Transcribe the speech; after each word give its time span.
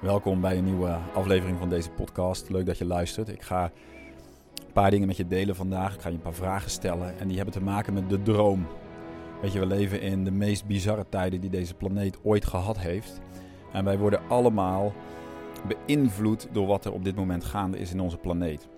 Welkom 0.00 0.40
bij 0.40 0.58
een 0.58 0.64
nieuwe 0.64 0.98
aflevering 1.14 1.58
van 1.58 1.68
deze 1.68 1.90
podcast. 1.90 2.50
Leuk 2.50 2.66
dat 2.66 2.78
je 2.78 2.84
luistert. 2.84 3.28
Ik 3.28 3.42
ga 3.42 3.64
een 3.64 4.72
paar 4.72 4.90
dingen 4.90 5.06
met 5.06 5.16
je 5.16 5.26
delen 5.26 5.56
vandaag. 5.56 5.94
Ik 5.94 6.00
ga 6.00 6.08
je 6.08 6.14
een 6.14 6.20
paar 6.20 6.34
vragen 6.34 6.70
stellen 6.70 7.18
en 7.18 7.26
die 7.28 7.36
hebben 7.36 7.54
te 7.54 7.62
maken 7.62 7.94
met 7.94 8.08
de 8.08 8.22
droom. 8.22 8.66
Weet 9.42 9.52
je, 9.52 9.58
we 9.58 9.66
leven 9.66 10.00
in 10.00 10.24
de 10.24 10.30
meest 10.30 10.66
bizarre 10.66 11.06
tijden 11.08 11.40
die 11.40 11.50
deze 11.50 11.74
planeet 11.74 12.18
ooit 12.22 12.46
gehad 12.46 12.78
heeft. 12.78 13.20
En 13.72 13.84
wij 13.84 13.98
worden 13.98 14.20
allemaal 14.28 14.92
beïnvloed 15.68 16.48
door 16.52 16.66
wat 16.66 16.84
er 16.84 16.92
op 16.92 17.04
dit 17.04 17.16
moment 17.16 17.44
gaande 17.44 17.78
is 17.78 17.92
in 17.92 18.00
onze 18.00 18.18
planeet. 18.18 18.68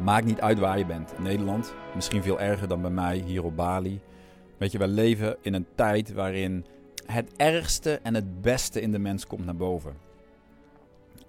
Maakt 0.00 0.26
niet 0.26 0.40
uit 0.40 0.58
waar 0.58 0.78
je 0.78 0.86
bent. 0.86 1.18
Nederland, 1.18 1.74
misschien 1.94 2.22
veel 2.22 2.40
erger 2.40 2.68
dan 2.68 2.80
bij 2.80 2.90
mij 2.90 3.16
hier 3.16 3.44
op 3.44 3.56
Bali. 3.56 4.00
Weet 4.58 4.72
je, 4.72 4.78
wij 4.78 4.88
leven 4.88 5.36
in 5.40 5.54
een 5.54 5.66
tijd 5.74 6.12
waarin 6.12 6.64
het 7.06 7.32
ergste 7.36 8.00
en 8.02 8.14
het 8.14 8.40
beste 8.40 8.80
in 8.80 8.92
de 8.92 8.98
mens 8.98 9.26
komt 9.26 9.44
naar 9.44 9.56
boven. 9.56 10.10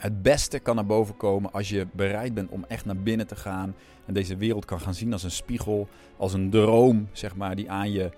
Het 0.03 0.21
beste 0.21 0.59
kan 0.59 0.75
naar 0.75 0.85
boven 0.85 1.17
komen 1.17 1.51
als 1.51 1.69
je 1.69 1.87
bereid 1.91 2.33
bent 2.33 2.49
om 2.49 2.65
echt 2.67 2.85
naar 2.85 2.97
binnen 2.97 3.27
te 3.27 3.35
gaan. 3.35 3.75
En 4.05 4.13
deze 4.13 4.37
wereld 4.37 4.65
kan 4.65 4.79
gaan 4.79 4.93
zien 4.93 5.13
als 5.13 5.23
een 5.23 5.31
spiegel, 5.31 5.87
als 6.17 6.33
een 6.33 6.49
droom, 6.49 7.07
zeg 7.11 7.35
maar, 7.35 7.55
die 7.55 7.71
aan 7.71 7.91
je, 7.91 8.11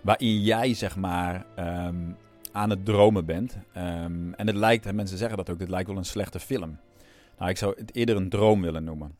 waarin 0.00 0.40
jij, 0.42 0.74
zeg 0.74 0.96
maar, 0.96 1.46
ehm, 1.56 1.96
aan 2.52 2.70
het 2.70 2.84
dromen 2.84 3.24
bent. 3.24 3.56
Ehm, 3.72 4.32
en 4.32 4.46
het 4.46 4.56
lijkt, 4.56 4.92
mensen 4.92 5.18
zeggen 5.18 5.36
dat 5.36 5.50
ook, 5.50 5.58
dit 5.58 5.68
lijkt 5.68 5.88
wel 5.88 5.96
een 5.96 6.04
slechte 6.04 6.40
film. 6.40 6.78
Nou, 7.38 7.50
ik 7.50 7.56
zou 7.56 7.74
het 7.78 7.94
eerder 7.94 8.16
een 8.16 8.28
droom 8.28 8.62
willen 8.62 8.84
noemen. 8.84 9.16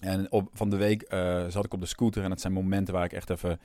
En 0.00 0.32
op, 0.32 0.48
van 0.52 0.70
de 0.70 0.76
week 0.76 1.12
uh, 1.12 1.44
zat 1.48 1.64
ik 1.64 1.72
op 1.72 1.80
de 1.80 1.86
scooter 1.86 2.24
en 2.24 2.30
het 2.30 2.40
zijn 2.40 2.52
momenten 2.52 2.94
waar 2.94 3.04
ik 3.04 3.12
echt 3.12 3.30
even, 3.30 3.60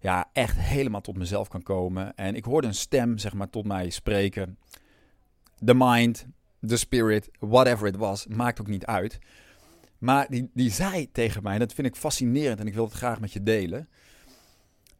ja, 0.00 0.28
echt 0.32 0.58
helemaal 0.58 1.00
tot 1.00 1.16
mezelf 1.16 1.48
kan 1.48 1.62
komen. 1.62 2.14
En 2.16 2.34
ik 2.34 2.44
hoorde 2.44 2.66
een 2.66 2.74
stem, 2.74 3.18
zeg 3.18 3.34
maar, 3.34 3.50
tot 3.50 3.66
mij 3.66 3.90
spreken. 3.90 4.58
The 5.64 5.74
mind, 5.74 6.26
the 6.66 6.76
spirit, 6.76 7.30
whatever 7.38 7.86
it 7.86 7.96
was, 7.96 8.26
maakt 8.26 8.60
ook 8.60 8.66
niet 8.66 8.86
uit. 8.86 9.18
Maar 9.98 10.26
die, 10.30 10.50
die 10.54 10.70
zei 10.70 11.12
tegen 11.12 11.42
mij, 11.42 11.58
dat 11.58 11.72
vind 11.72 11.86
ik 11.86 11.96
fascinerend 11.96 12.60
en 12.60 12.66
ik 12.66 12.74
wil 12.74 12.84
het 12.84 12.92
graag 12.92 13.20
met 13.20 13.32
je 13.32 13.42
delen. 13.42 13.88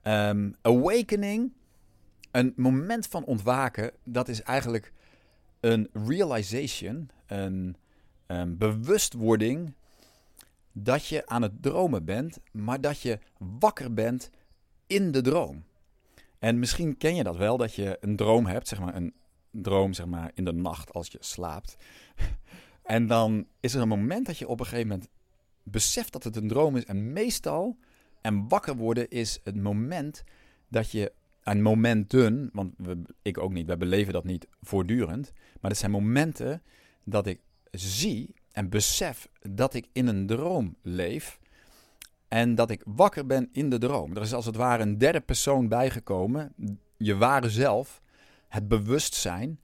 Um, 0.03 0.55
awakening, 0.63 1.53
een 2.31 2.53
moment 2.57 3.07
van 3.07 3.25
ontwaken, 3.25 3.91
dat 4.05 4.29
is 4.29 4.43
eigenlijk 4.43 4.93
een 5.61 5.89
realization, 5.93 7.11
een 7.27 7.77
um, 8.27 8.59
bewustwording 8.59 9.75
dat 10.73 11.07
je 11.07 11.27
aan 11.27 11.43
het 11.43 11.63
dromen 11.63 12.05
bent, 12.05 12.39
maar 12.53 12.81
dat 12.81 13.01
je 13.01 13.19
wakker 13.39 13.95
bent 13.95 14.31
in 14.87 15.13
de 15.13 15.21
droom. 15.21 15.65
En 16.39 16.59
misschien 16.59 16.97
ken 16.97 17.15
je 17.15 17.23
dat 17.23 17.37
wel, 17.37 17.57
dat 17.57 17.75
je 17.75 17.97
een 18.01 18.17
droom 18.17 18.47
hebt, 18.47 18.69
zeg 18.69 18.81
maar 18.81 18.95
een 18.95 19.15
droom 19.51 19.93
zeg 19.93 20.07
maar 20.07 20.31
in 20.35 20.45
de 20.45 20.53
nacht 20.53 20.93
als 20.93 21.09
je 21.09 21.19
slaapt. 21.21 21.77
en 22.83 23.07
dan 23.07 23.47
is 23.61 23.75
er 23.75 23.81
een 23.81 23.89
moment 23.89 24.27
dat 24.27 24.39
je 24.39 24.49
op 24.49 24.61
een 24.61 24.67
gegeven 24.67 24.89
moment 24.89 25.09
beseft 25.63 26.13
dat 26.13 26.25
het 26.25 26.37
een 26.37 26.49
droom 26.49 26.77
is. 26.77 26.85
En 26.85 27.13
meestal, 27.13 27.79
en 28.21 28.49
wakker 28.49 28.77
worden 28.77 29.09
is 29.09 29.41
het 29.45 29.57
moment 29.57 30.25
dat 30.69 30.91
je, 30.91 31.13
een 31.43 31.63
momenten, 31.63 32.51
want 32.53 32.75
ik 33.23 33.39
ook 33.39 33.53
niet, 33.53 33.67
we 33.67 33.77
beleven 33.77 34.13
dat 34.13 34.25
niet 34.25 34.47
voortdurend. 34.61 35.33
Maar 35.61 35.71
het 35.71 35.81
zijn 35.81 35.91
momenten 35.91 36.63
dat 37.05 37.27
ik 37.27 37.41
zie 37.71 38.35
en 38.53 38.69
besef 38.69 39.29
dat 39.41 39.75
ik 39.75 39.89
in 39.93 40.07
een 40.07 40.27
droom 40.27 40.77
leef. 40.83 41.39
En 42.29 42.55
dat 42.55 42.71
ik 42.71 42.83
wakker 42.85 43.27
ben 43.27 43.49
in 43.53 43.71
de 43.71 43.79
droom. 43.79 44.17
Er 44.17 44.23
is 44.23 44.35
als 44.35 44.47
het 44.47 44.57
ware 44.57 44.83
een 44.83 44.99
derde 44.99 45.21
persoon 45.21 45.69
bijgekomen. 45.69 46.55
Je 46.97 47.17
ware 47.17 47.51
zelf 47.51 48.03
het 48.49 48.69
bewustzijn. 48.69 49.61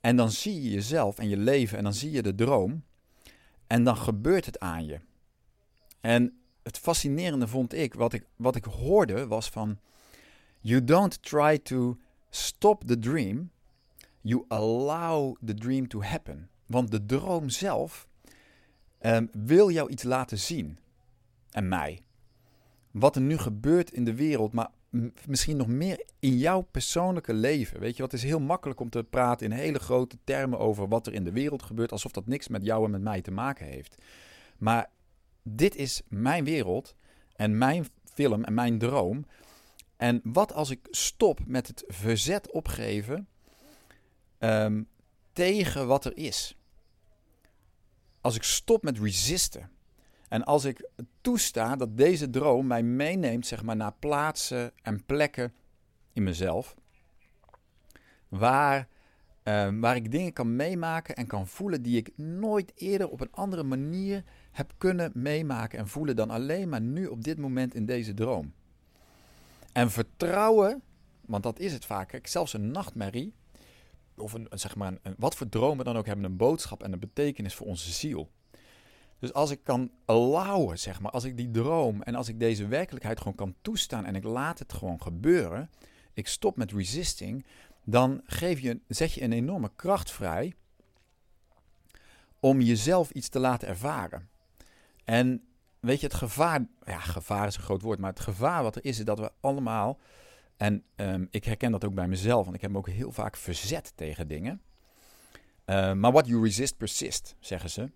En 0.00 0.16
dan 0.16 0.30
zie 0.30 0.62
je 0.62 0.70
jezelf 0.70 1.18
en 1.18 1.28
je 1.28 1.36
leven 1.36 1.78
en 1.78 1.84
dan 1.84 1.94
zie 1.94 2.10
je 2.10 2.22
de 2.22 2.34
droom. 2.34 2.84
En 3.66 3.84
dan 3.84 3.96
gebeurt 3.96 4.46
het 4.46 4.60
aan 4.60 4.86
je. 4.86 5.00
En 6.00 6.40
het 6.62 6.78
fascinerende 6.78 7.48
vond 7.48 7.74
ik, 7.74 7.94
wat 7.94 8.12
ik, 8.12 8.26
wat 8.36 8.56
ik 8.56 8.64
hoorde 8.64 9.26
was 9.26 9.48
van... 9.48 9.78
You 10.62 10.84
don't 10.84 11.22
try 11.22 11.58
to 11.58 11.96
stop 12.30 12.84
the 12.86 12.98
dream. 12.98 13.50
You 14.20 14.44
allow 14.48 15.36
the 15.44 15.54
dream 15.54 15.88
to 15.88 16.02
happen. 16.02 16.50
Want 16.66 16.90
de 16.90 17.06
droom 17.06 17.48
zelf 17.48 18.08
um, 19.00 19.28
wil 19.32 19.70
jou 19.70 19.90
iets 19.90 20.02
laten 20.02 20.38
zien. 20.38 20.78
En 21.50 21.68
mij. 21.68 22.00
Wat 22.90 23.16
er 23.16 23.22
nu 23.22 23.36
gebeurt 23.36 23.90
in 23.90 24.04
de 24.04 24.14
wereld, 24.14 24.52
maar 24.52 24.70
misschien 25.26 25.56
nog 25.56 25.66
meer 25.66 26.04
in 26.18 26.38
jouw 26.38 26.60
persoonlijke 26.60 27.32
leven. 27.32 27.80
Weet 27.80 27.96
je, 27.96 28.02
wat 28.02 28.12
is 28.12 28.22
heel 28.22 28.40
makkelijk 28.40 28.80
om 28.80 28.90
te 28.90 29.04
praten 29.04 29.46
in 29.46 29.52
hele 29.52 29.78
grote 29.78 30.18
termen 30.24 30.58
over 30.58 30.88
wat 30.88 31.06
er 31.06 31.12
in 31.12 31.24
de 31.24 31.32
wereld 31.32 31.62
gebeurt, 31.62 31.92
alsof 31.92 32.12
dat 32.12 32.26
niks 32.26 32.48
met 32.48 32.64
jou 32.64 32.84
en 32.84 32.90
met 32.90 33.02
mij 33.02 33.20
te 33.20 33.30
maken 33.30 33.66
heeft. 33.66 34.02
Maar 34.58 34.90
dit 35.42 35.76
is 35.76 36.02
mijn 36.08 36.44
wereld 36.44 36.94
en 37.32 37.58
mijn 37.58 37.86
film 38.04 38.44
en 38.44 38.54
mijn 38.54 38.78
droom. 38.78 39.26
En 39.96 40.20
wat 40.24 40.52
als 40.52 40.70
ik 40.70 40.86
stop 40.90 41.40
met 41.46 41.66
het 41.66 41.84
verzet 41.86 42.50
opgeven 42.50 43.28
um, 44.38 44.88
tegen 45.32 45.86
wat 45.86 46.04
er 46.04 46.16
is? 46.16 46.56
Als 48.20 48.36
ik 48.36 48.42
stop 48.42 48.82
met 48.82 48.98
resisten. 48.98 49.70
En 50.30 50.44
als 50.44 50.64
ik 50.64 50.88
toesta 51.20 51.76
dat 51.76 51.96
deze 51.96 52.30
droom 52.30 52.66
mij 52.66 52.82
meeneemt 52.82 53.46
zeg 53.46 53.62
maar, 53.62 53.76
naar 53.76 53.94
plaatsen 53.98 54.72
en 54.82 55.04
plekken 55.04 55.52
in 56.12 56.22
mezelf, 56.22 56.76
waar, 58.28 58.88
uh, 59.44 59.68
waar 59.80 59.96
ik 59.96 60.10
dingen 60.10 60.32
kan 60.32 60.56
meemaken 60.56 61.16
en 61.16 61.26
kan 61.26 61.46
voelen 61.46 61.82
die 61.82 61.96
ik 61.96 62.16
nooit 62.16 62.72
eerder 62.74 63.08
op 63.08 63.20
een 63.20 63.32
andere 63.32 63.62
manier 63.62 64.24
heb 64.50 64.72
kunnen 64.78 65.10
meemaken 65.14 65.78
en 65.78 65.88
voelen 65.88 66.16
dan 66.16 66.30
alleen 66.30 66.68
maar 66.68 66.80
nu 66.80 67.06
op 67.06 67.24
dit 67.24 67.38
moment 67.38 67.74
in 67.74 67.86
deze 67.86 68.14
droom. 68.14 68.52
En 69.72 69.90
vertrouwen, 69.90 70.82
want 71.20 71.42
dat 71.42 71.58
is 71.58 71.72
het 71.72 71.84
vaak, 71.84 72.20
zelfs 72.22 72.52
een 72.52 72.70
nachtmerrie, 72.70 73.34
of 74.16 74.32
een, 74.32 74.46
zeg 74.50 74.76
maar 74.76 74.98
een, 75.02 75.14
wat 75.18 75.34
voor 75.36 75.48
dromen 75.48 75.84
dan 75.84 75.96
ook 75.96 76.06
hebben 76.06 76.24
een 76.24 76.36
boodschap 76.36 76.82
en 76.82 76.92
een 76.92 76.98
betekenis 76.98 77.54
voor 77.54 77.66
onze 77.66 77.90
ziel. 77.92 78.30
Dus 79.20 79.32
als 79.32 79.50
ik 79.50 79.64
kan 79.64 79.90
allowen, 80.04 80.78
zeg 80.78 81.00
maar, 81.00 81.10
als 81.12 81.24
ik 81.24 81.36
die 81.36 81.50
droom 81.50 82.02
en 82.02 82.14
als 82.14 82.28
ik 82.28 82.38
deze 82.38 82.66
werkelijkheid 82.66 83.18
gewoon 83.18 83.34
kan 83.34 83.54
toestaan 83.62 84.04
en 84.04 84.14
ik 84.14 84.24
laat 84.24 84.58
het 84.58 84.72
gewoon 84.72 85.02
gebeuren, 85.02 85.70
ik 86.12 86.26
stop 86.28 86.56
met 86.56 86.72
resisting, 86.72 87.46
dan 87.84 88.20
geef 88.24 88.60
je, 88.60 88.80
zet 88.88 89.12
je 89.12 89.22
een 89.22 89.32
enorme 89.32 89.70
kracht 89.76 90.10
vrij 90.10 90.54
om 92.40 92.60
jezelf 92.60 93.10
iets 93.10 93.28
te 93.28 93.38
laten 93.38 93.68
ervaren. 93.68 94.28
En 95.04 95.44
weet 95.80 96.00
je, 96.00 96.06
het 96.06 96.16
gevaar, 96.16 96.66
ja, 96.84 96.98
gevaar 96.98 97.46
is 97.46 97.56
een 97.56 97.62
groot 97.62 97.82
woord, 97.82 97.98
maar 97.98 98.10
het 98.10 98.20
gevaar 98.20 98.62
wat 98.62 98.76
er 98.76 98.84
is, 98.84 98.98
is 98.98 99.04
dat 99.04 99.18
we 99.18 99.32
allemaal, 99.40 99.98
en 100.56 100.84
um, 100.96 101.28
ik 101.30 101.44
herken 101.44 101.72
dat 101.72 101.84
ook 101.84 101.94
bij 101.94 102.08
mezelf, 102.08 102.44
want 102.44 102.56
ik 102.56 102.62
heb 102.62 102.70
me 102.70 102.78
ook 102.78 102.88
heel 102.88 103.12
vaak 103.12 103.36
verzet 103.36 103.92
tegen 103.94 104.28
dingen. 104.28 104.62
Uh, 105.66 105.92
maar 105.92 106.12
what 106.12 106.26
you 106.26 106.42
resist 106.42 106.76
persist, 106.76 107.36
zeggen 107.40 107.70
ze. 107.70 107.90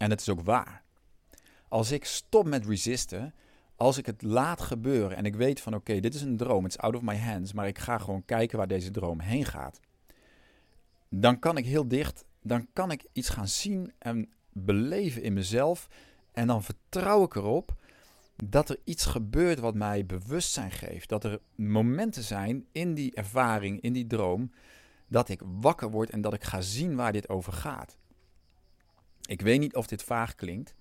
En 0.00 0.10
het 0.10 0.20
is 0.20 0.28
ook 0.28 0.40
waar. 0.40 0.82
Als 1.68 1.90
ik 1.90 2.04
stop 2.04 2.46
met 2.46 2.66
resisten, 2.66 3.34
als 3.76 3.98
ik 3.98 4.06
het 4.06 4.22
laat 4.22 4.60
gebeuren 4.60 5.16
en 5.16 5.24
ik 5.24 5.34
weet 5.34 5.60
van 5.60 5.74
oké, 5.74 6.00
dit 6.00 6.14
is 6.14 6.22
een 6.22 6.36
droom, 6.36 6.64
it's 6.64 6.78
out 6.78 6.94
of 6.94 7.02
my 7.02 7.16
hands, 7.16 7.52
maar 7.52 7.66
ik 7.66 7.78
ga 7.78 7.98
gewoon 7.98 8.24
kijken 8.24 8.58
waar 8.58 8.66
deze 8.66 8.90
droom 8.90 9.20
heen 9.20 9.44
gaat. 9.44 9.80
Dan 11.08 11.38
kan 11.38 11.56
ik 11.56 11.64
heel 11.64 11.88
dicht, 11.88 12.24
dan 12.42 12.66
kan 12.72 12.90
ik 12.90 13.04
iets 13.12 13.28
gaan 13.28 13.48
zien 13.48 13.92
en 13.98 14.28
beleven 14.52 15.22
in 15.22 15.32
mezelf 15.32 15.88
en 16.32 16.46
dan 16.46 16.62
vertrouw 16.62 17.24
ik 17.24 17.34
erop 17.34 17.74
dat 18.44 18.68
er 18.68 18.78
iets 18.84 19.06
gebeurt 19.06 19.58
wat 19.58 19.74
mij 19.74 20.06
bewustzijn 20.06 20.70
geeft. 20.70 21.08
Dat 21.08 21.24
er 21.24 21.40
momenten 21.54 22.22
zijn 22.22 22.66
in 22.72 22.94
die 22.94 23.14
ervaring, 23.14 23.80
in 23.80 23.92
die 23.92 24.06
droom, 24.06 24.52
dat 25.06 25.28
ik 25.28 25.42
wakker 25.60 25.90
word 25.90 26.10
en 26.10 26.20
dat 26.20 26.34
ik 26.34 26.44
ga 26.44 26.60
zien 26.60 26.96
waar 26.96 27.12
dit 27.12 27.28
over 27.28 27.52
gaat. 27.52 27.98
Ik 29.30 29.42
weet 29.42 29.60
niet 29.60 29.76
of 29.76 29.86
dit 29.86 30.02
vaag 30.02 30.34
klinkt, 30.34 30.74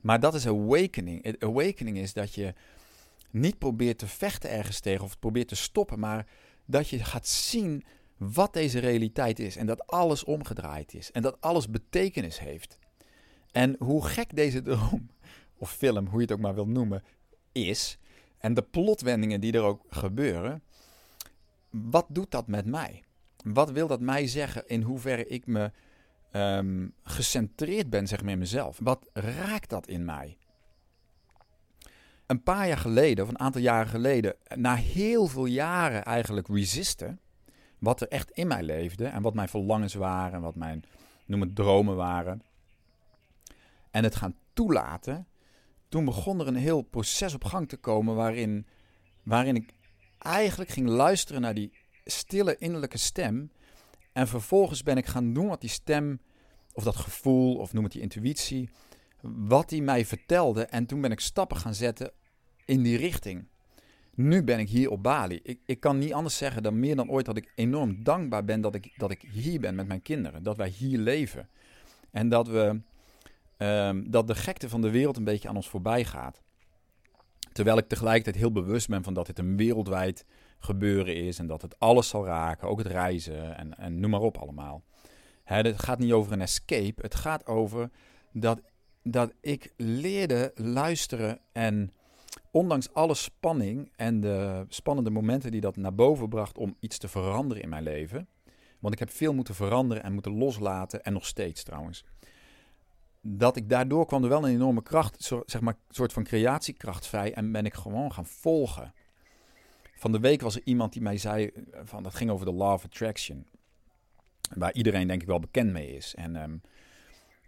maar 0.00 0.20
dat 0.20 0.34
is 0.34 0.46
awakening. 0.46 1.42
Awakening 1.42 1.98
is 1.98 2.12
dat 2.12 2.34
je 2.34 2.54
niet 3.30 3.58
probeert 3.58 3.98
te 3.98 4.06
vechten 4.06 4.50
ergens 4.50 4.80
tegen 4.80 5.04
of 5.04 5.18
probeert 5.18 5.48
te 5.48 5.56
stoppen, 5.56 5.98
maar 5.98 6.26
dat 6.64 6.88
je 6.88 7.04
gaat 7.04 7.26
zien 7.26 7.84
wat 8.16 8.52
deze 8.52 8.78
realiteit 8.78 9.38
is 9.38 9.56
en 9.56 9.66
dat 9.66 9.86
alles 9.86 10.24
omgedraaid 10.24 10.94
is 10.94 11.12
en 11.12 11.22
dat 11.22 11.40
alles 11.40 11.70
betekenis 11.70 12.38
heeft. 12.38 12.78
En 13.52 13.76
hoe 13.78 14.04
gek 14.04 14.36
deze 14.36 14.62
droom 14.62 15.10
of 15.58 15.72
film, 15.72 16.06
hoe 16.06 16.16
je 16.16 16.26
het 16.26 16.32
ook 16.32 16.40
maar 16.40 16.54
wilt 16.54 16.68
noemen, 16.68 17.04
is 17.52 17.98
en 18.38 18.54
de 18.54 18.62
plotwendingen 18.62 19.40
die 19.40 19.52
er 19.52 19.62
ook 19.62 19.82
gebeuren, 19.88 20.62
wat 21.70 22.06
doet 22.08 22.30
dat 22.30 22.46
met 22.46 22.66
mij? 22.66 23.02
Wat 23.44 23.70
wil 23.70 23.86
dat 23.86 24.00
mij 24.00 24.26
zeggen 24.26 24.68
in 24.68 24.82
hoeverre 24.82 25.26
ik 25.26 25.46
me 25.46 25.70
um, 26.36 26.94
gecentreerd 27.02 27.90
ben 27.90 28.06
zeg 28.06 28.22
maar, 28.22 28.32
in 28.32 28.38
mezelf. 28.38 28.78
Wat 28.82 29.08
raakt 29.12 29.70
dat 29.70 29.86
in 29.86 30.04
mij? 30.04 30.38
Een 32.26 32.42
paar 32.42 32.66
jaar 32.66 32.78
geleden, 32.78 33.24
of 33.24 33.30
een 33.30 33.38
aantal 33.38 33.60
jaren 33.60 33.88
geleden, 33.88 34.34
na 34.54 34.74
heel 34.74 35.26
veel 35.26 35.46
jaren 35.46 36.04
eigenlijk 36.04 36.48
resisten, 36.48 37.20
wat 37.78 38.00
er 38.00 38.08
echt 38.08 38.30
in 38.30 38.46
mij 38.46 38.62
leefde 38.62 39.06
en 39.06 39.22
wat 39.22 39.34
mijn 39.34 39.48
verlangens 39.48 39.94
waren 39.94 40.32
en 40.32 40.40
wat 40.40 40.54
mijn, 40.54 40.84
noem 41.26 41.40
het, 41.40 41.54
dromen 41.54 41.96
waren. 41.96 42.42
En 43.90 44.04
het 44.04 44.16
gaan 44.16 44.34
toelaten, 44.52 45.26
toen 45.88 46.04
begon 46.04 46.40
er 46.40 46.46
een 46.46 46.56
heel 46.56 46.82
proces 46.82 47.34
op 47.34 47.44
gang 47.44 47.68
te 47.68 47.76
komen 47.76 48.14
waarin, 48.14 48.66
waarin 49.22 49.56
ik 49.56 49.72
eigenlijk 50.18 50.70
ging 50.70 50.88
luisteren 50.88 51.40
naar 51.40 51.54
die 51.54 51.72
stille 52.04 52.56
innerlijke 52.58 52.98
stem. 52.98 53.50
En 54.12 54.28
vervolgens 54.28 54.82
ben 54.82 54.96
ik 54.96 55.06
gaan 55.06 55.32
doen 55.32 55.48
wat 55.48 55.60
die 55.60 55.70
stem, 55.70 56.20
of 56.76 56.84
dat 56.84 56.96
gevoel, 56.96 57.56
of 57.56 57.72
noem 57.72 57.84
het 57.84 57.92
die 57.92 58.02
intuïtie, 58.02 58.68
wat 59.20 59.68
die 59.68 59.82
mij 59.82 60.04
vertelde. 60.04 60.64
En 60.64 60.86
toen 60.86 61.00
ben 61.00 61.10
ik 61.10 61.20
stappen 61.20 61.56
gaan 61.56 61.74
zetten 61.74 62.10
in 62.64 62.82
die 62.82 62.96
richting. 62.96 63.48
Nu 64.14 64.44
ben 64.44 64.58
ik 64.58 64.68
hier 64.68 64.90
op 64.90 65.02
Bali. 65.02 65.40
Ik, 65.42 65.60
ik 65.66 65.80
kan 65.80 65.98
niet 65.98 66.12
anders 66.12 66.36
zeggen 66.36 66.62
dan 66.62 66.78
meer 66.78 66.96
dan 66.96 67.10
ooit 67.10 67.26
dat 67.26 67.36
ik 67.36 67.52
enorm 67.54 68.04
dankbaar 68.04 68.44
ben 68.44 68.60
dat 68.60 68.74
ik, 68.74 68.92
dat 68.96 69.10
ik 69.10 69.22
hier 69.32 69.60
ben 69.60 69.74
met 69.74 69.86
mijn 69.86 70.02
kinderen. 70.02 70.42
Dat 70.42 70.56
wij 70.56 70.68
hier 70.68 70.98
leven. 70.98 71.48
En 72.10 72.28
dat, 72.28 72.48
we, 72.48 72.80
ehm, 73.56 74.10
dat 74.10 74.26
de 74.26 74.34
gekte 74.34 74.68
van 74.68 74.80
de 74.80 74.90
wereld 74.90 75.16
een 75.16 75.24
beetje 75.24 75.48
aan 75.48 75.56
ons 75.56 75.68
voorbij 75.68 76.04
gaat. 76.04 76.42
Terwijl 77.52 77.78
ik 77.78 77.88
tegelijkertijd 77.88 78.36
heel 78.36 78.52
bewust 78.52 78.88
ben 78.88 79.02
van 79.02 79.14
dat 79.14 79.26
dit 79.26 79.38
een 79.38 79.56
wereldwijd 79.56 80.24
gebeuren 80.58 81.16
is. 81.16 81.38
En 81.38 81.46
dat 81.46 81.62
het 81.62 81.78
alles 81.78 82.08
zal 82.08 82.26
raken, 82.26 82.68
ook 82.68 82.78
het 82.78 82.86
reizen 82.86 83.56
en, 83.56 83.78
en 83.78 84.00
noem 84.00 84.10
maar 84.10 84.20
op 84.20 84.36
allemaal. 84.36 84.82
Het 85.46 85.82
gaat 85.82 85.98
niet 85.98 86.12
over 86.12 86.32
een 86.32 86.40
escape. 86.40 87.02
Het 87.02 87.14
gaat 87.14 87.46
over 87.46 87.90
dat, 88.32 88.60
dat 89.02 89.32
ik 89.40 89.72
leerde 89.76 90.52
luisteren 90.54 91.38
en 91.52 91.92
ondanks 92.50 92.92
alle 92.92 93.14
spanning 93.14 93.92
en 93.96 94.20
de 94.20 94.64
spannende 94.68 95.10
momenten 95.10 95.50
die 95.50 95.60
dat 95.60 95.76
naar 95.76 95.94
boven 95.94 96.28
bracht 96.28 96.58
om 96.58 96.76
iets 96.80 96.98
te 96.98 97.08
veranderen 97.08 97.62
in 97.62 97.68
mijn 97.68 97.82
leven. 97.82 98.28
Want 98.78 98.94
ik 98.94 98.98
heb 98.98 99.10
veel 99.10 99.34
moeten 99.34 99.54
veranderen 99.54 100.02
en 100.02 100.12
moeten 100.12 100.36
loslaten 100.36 101.04
en 101.04 101.12
nog 101.12 101.26
steeds 101.26 101.62
trouwens. 101.62 102.04
Dat 103.20 103.56
ik 103.56 103.68
daardoor 103.68 104.06
kwam 104.06 104.22
er 104.22 104.28
wel 104.28 104.44
een 104.44 104.54
enorme 104.54 104.82
kracht, 104.82 105.32
zeg 105.46 105.60
maar, 105.60 105.74
een 105.74 105.94
soort 105.94 106.12
van 106.12 106.24
creatiekracht 106.24 107.06
vrij 107.06 107.34
en 107.34 107.52
ben 107.52 107.66
ik 107.66 107.74
gewoon 107.74 108.12
gaan 108.12 108.26
volgen. 108.26 108.92
Van 109.94 110.12
de 110.12 110.20
week 110.20 110.40
was 110.40 110.56
er 110.56 110.62
iemand 110.64 110.92
die 110.92 111.02
mij 111.02 111.16
zei, 111.16 111.50
van, 111.82 112.02
dat 112.02 112.14
ging 112.14 112.30
over 112.30 112.46
de 112.46 112.52
Law 112.52 112.72
of 112.72 112.84
Attraction. 112.84 113.46
Waar 114.54 114.72
iedereen 114.72 115.06
denk 115.06 115.22
ik 115.22 115.28
wel 115.28 115.40
bekend 115.40 115.72
mee 115.72 115.96
is. 115.96 116.14
En 116.14 116.42
um, 116.42 116.60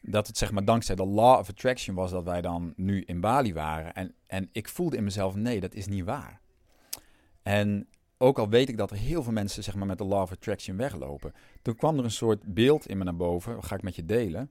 dat 0.00 0.26
het 0.26 0.38
zeg 0.38 0.52
maar 0.52 0.64
dankzij 0.64 0.94
de 0.94 1.06
law 1.06 1.38
of 1.38 1.48
attraction 1.48 1.94
was 1.94 2.10
dat 2.10 2.24
wij 2.24 2.40
dan 2.40 2.72
nu 2.76 3.02
in 3.06 3.20
Bali 3.20 3.52
waren. 3.52 3.94
En, 3.94 4.14
en 4.26 4.48
ik 4.52 4.68
voelde 4.68 4.96
in 4.96 5.04
mezelf, 5.04 5.34
nee, 5.34 5.60
dat 5.60 5.74
is 5.74 5.86
niet 5.86 6.04
waar. 6.04 6.40
En 7.42 7.88
ook 8.18 8.38
al 8.38 8.48
weet 8.48 8.68
ik 8.68 8.76
dat 8.76 8.90
er 8.90 8.96
heel 8.96 9.22
veel 9.22 9.32
mensen 9.32 9.62
zeg 9.62 9.74
maar, 9.74 9.86
met 9.86 9.98
de 9.98 10.04
law 10.04 10.22
of 10.22 10.32
attraction 10.32 10.76
weglopen. 10.76 11.32
Toen 11.62 11.76
kwam 11.76 11.98
er 11.98 12.04
een 12.04 12.10
soort 12.10 12.54
beeld 12.54 12.86
in 12.86 12.98
me 12.98 13.04
naar 13.04 13.16
boven, 13.16 13.64
ga 13.64 13.74
ik 13.74 13.82
met 13.82 13.96
je 13.96 14.04
delen, 14.04 14.50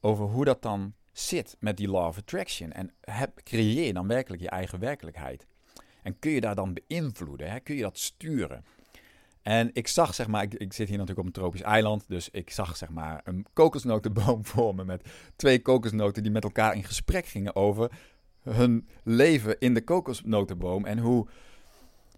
over 0.00 0.24
hoe 0.24 0.44
dat 0.44 0.62
dan 0.62 0.94
zit 1.12 1.56
met 1.60 1.76
die 1.76 1.88
law 1.88 2.06
of 2.06 2.18
attraction. 2.18 2.72
En 2.72 2.92
heb, 3.00 3.40
creëer 3.42 3.94
dan 3.94 4.06
werkelijk 4.06 4.42
je 4.42 4.50
eigen 4.50 4.78
werkelijkheid. 4.78 5.46
En 6.02 6.18
kun 6.18 6.30
je 6.30 6.40
daar 6.40 6.54
dan 6.54 6.72
beïnvloeden? 6.86 7.50
Hè? 7.50 7.60
Kun 7.60 7.74
je 7.74 7.82
dat 7.82 7.98
sturen? 7.98 8.64
En 9.42 9.70
ik 9.72 9.88
zag, 9.88 10.14
zeg 10.14 10.26
maar, 10.26 10.42
ik, 10.42 10.54
ik, 10.54 10.72
zit 10.72 10.88
hier 10.88 10.98
natuurlijk 10.98 11.28
op 11.28 11.34
een 11.34 11.40
tropisch 11.42 11.62
eiland. 11.62 12.04
Dus 12.08 12.30
ik 12.30 12.50
zag, 12.50 12.76
zeg 12.76 12.88
maar, 12.88 13.20
een 13.24 13.46
kokosnotenboom 13.52 14.46
voor 14.54 14.74
me. 14.74 14.84
Met 14.84 15.08
twee 15.36 15.62
kokosnoten 15.62 16.22
die 16.22 16.32
met 16.32 16.44
elkaar 16.44 16.74
in 16.74 16.84
gesprek 16.84 17.26
gingen 17.26 17.56
over 17.56 17.90
hun 18.42 18.88
leven 19.02 19.58
in 19.58 19.74
de 19.74 19.84
kokosnotenboom. 19.84 20.84
En 20.84 20.98
hoe, 20.98 21.26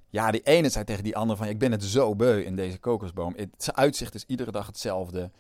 ja, 0.09 0.31
die 0.31 0.43
ene 0.43 0.69
zei 0.69 0.85
tegen 0.85 1.05
die 1.05 1.17
andere 1.17 1.39
van, 1.39 1.49
ik 1.49 1.59
ben 1.59 1.73
het 1.73 1.85
zo 1.85 2.17
beu 2.17 2.41
in 2.41 2.57
deze 2.57 2.79
kokosboom. 2.79 3.35
Het, 3.37 3.75
uitzicht 3.75 4.15
is 4.15 4.25
iedere 4.27 4.51
dag 4.51 4.67
hetzelfde. 4.67 5.31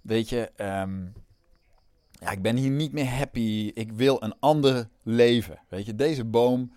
Weet 0.00 0.28
je, 0.28 0.50
ehm, 0.56 1.04
ja, 2.10 2.30
ik 2.30 2.42
ben 2.42 2.56
hier 2.56 2.70
niet 2.70 2.92
meer 2.92 3.10
happy. 3.10 3.70
Ik 3.74 3.92
wil 3.92 4.22
een 4.22 4.34
ander 4.40 4.88
leven. 5.02 5.58
Weet 5.68 5.86
je, 5.86 5.94
deze 5.94 6.24
boom, 6.24 6.72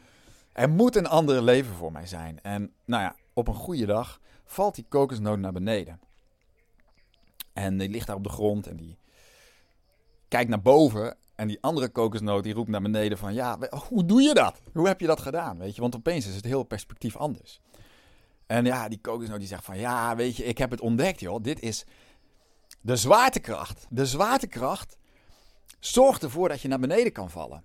er 0.53 0.69
moet 0.69 0.95
een 0.95 1.07
ander 1.07 1.43
leven 1.43 1.73
voor 1.75 1.91
mij 1.91 2.07
zijn. 2.07 2.39
En 2.41 2.71
nou 2.85 3.03
ja, 3.03 3.15
op 3.33 3.47
een 3.47 3.53
goede 3.53 3.85
dag 3.85 4.19
valt 4.51 4.75
die 4.75 4.85
kokosnoot 4.89 5.39
naar 5.39 5.51
beneden. 5.51 5.99
En 7.53 7.77
die 7.77 7.89
ligt 7.89 8.07
daar 8.07 8.15
op 8.15 8.23
de 8.23 8.29
grond 8.29 8.67
en 8.67 8.75
die 8.75 8.97
kijkt 10.27 10.49
naar 10.49 10.61
boven. 10.61 11.17
En 11.35 11.47
die 11.47 11.57
andere 11.61 11.89
kokosnoot 11.89 12.43
die 12.43 12.53
roept 12.53 12.69
naar 12.69 12.81
beneden 12.81 13.17
van... 13.17 13.33
Ja, 13.33 13.57
hoe 13.87 14.05
doe 14.05 14.21
je 14.21 14.33
dat? 14.33 14.61
Hoe 14.73 14.87
heb 14.87 14.99
je 14.99 15.07
dat 15.07 15.19
gedaan? 15.19 15.57
Weet 15.57 15.75
je, 15.75 15.81
want 15.81 15.95
opeens 15.95 16.27
is 16.27 16.35
het 16.35 16.45
heel 16.45 16.63
perspectief 16.63 17.17
anders. 17.17 17.61
En 18.45 18.65
ja, 18.65 18.89
die 18.89 19.01
kokosnoot 19.01 19.39
die 19.39 19.47
zegt 19.47 19.65
van... 19.65 19.77
Ja, 19.77 20.15
weet 20.15 20.35
je, 20.35 20.43
ik 20.43 20.57
heb 20.57 20.71
het 20.71 20.81
ontdekt, 20.81 21.19
joh. 21.19 21.43
Dit 21.43 21.59
is 21.59 21.85
de 22.81 22.95
zwaartekracht. 22.95 23.87
De 23.89 24.05
zwaartekracht 24.05 24.97
zorgt 25.79 26.23
ervoor 26.23 26.49
dat 26.49 26.61
je 26.61 26.67
naar 26.67 26.79
beneden 26.79 27.11
kan 27.11 27.29
vallen. 27.29 27.63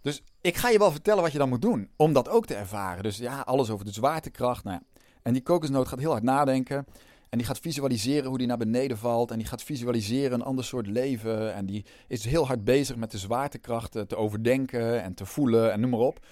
Dus 0.00 0.22
ik 0.40 0.56
ga 0.56 0.68
je 0.68 0.78
wel 0.78 0.90
vertellen 0.90 1.22
wat 1.22 1.32
je 1.32 1.38
dan 1.38 1.48
moet 1.48 1.62
doen 1.62 1.90
om 1.96 2.12
dat 2.12 2.28
ook 2.28 2.46
te 2.46 2.54
ervaren. 2.54 3.02
Dus 3.02 3.16
ja, 3.16 3.40
alles 3.40 3.70
over 3.70 3.84
de 3.84 3.92
zwaartekracht. 3.92 4.64
Nou 4.64 4.76
ja, 4.76 4.95
en 5.26 5.32
die 5.32 5.42
kokosnoot 5.42 5.88
gaat 5.88 5.98
heel 5.98 6.10
hard 6.10 6.22
nadenken. 6.22 6.86
En 7.28 7.38
die 7.38 7.46
gaat 7.46 7.58
visualiseren 7.58 8.28
hoe 8.28 8.38
die 8.38 8.46
naar 8.46 8.56
beneden 8.56 8.98
valt. 8.98 9.30
En 9.30 9.38
die 9.38 9.46
gaat 9.46 9.62
visualiseren 9.62 10.32
een 10.32 10.46
ander 10.46 10.64
soort 10.64 10.86
leven. 10.86 11.54
En 11.54 11.66
die 11.66 11.84
is 12.08 12.24
heel 12.24 12.46
hard 12.46 12.64
bezig 12.64 12.96
met 12.96 13.10
de 13.10 13.18
zwaartekrachten 13.18 14.08
te 14.08 14.16
overdenken 14.16 15.02
en 15.02 15.14
te 15.14 15.26
voelen 15.26 15.72
en 15.72 15.80
noem 15.80 15.90
maar 15.90 16.00
op. 16.00 16.26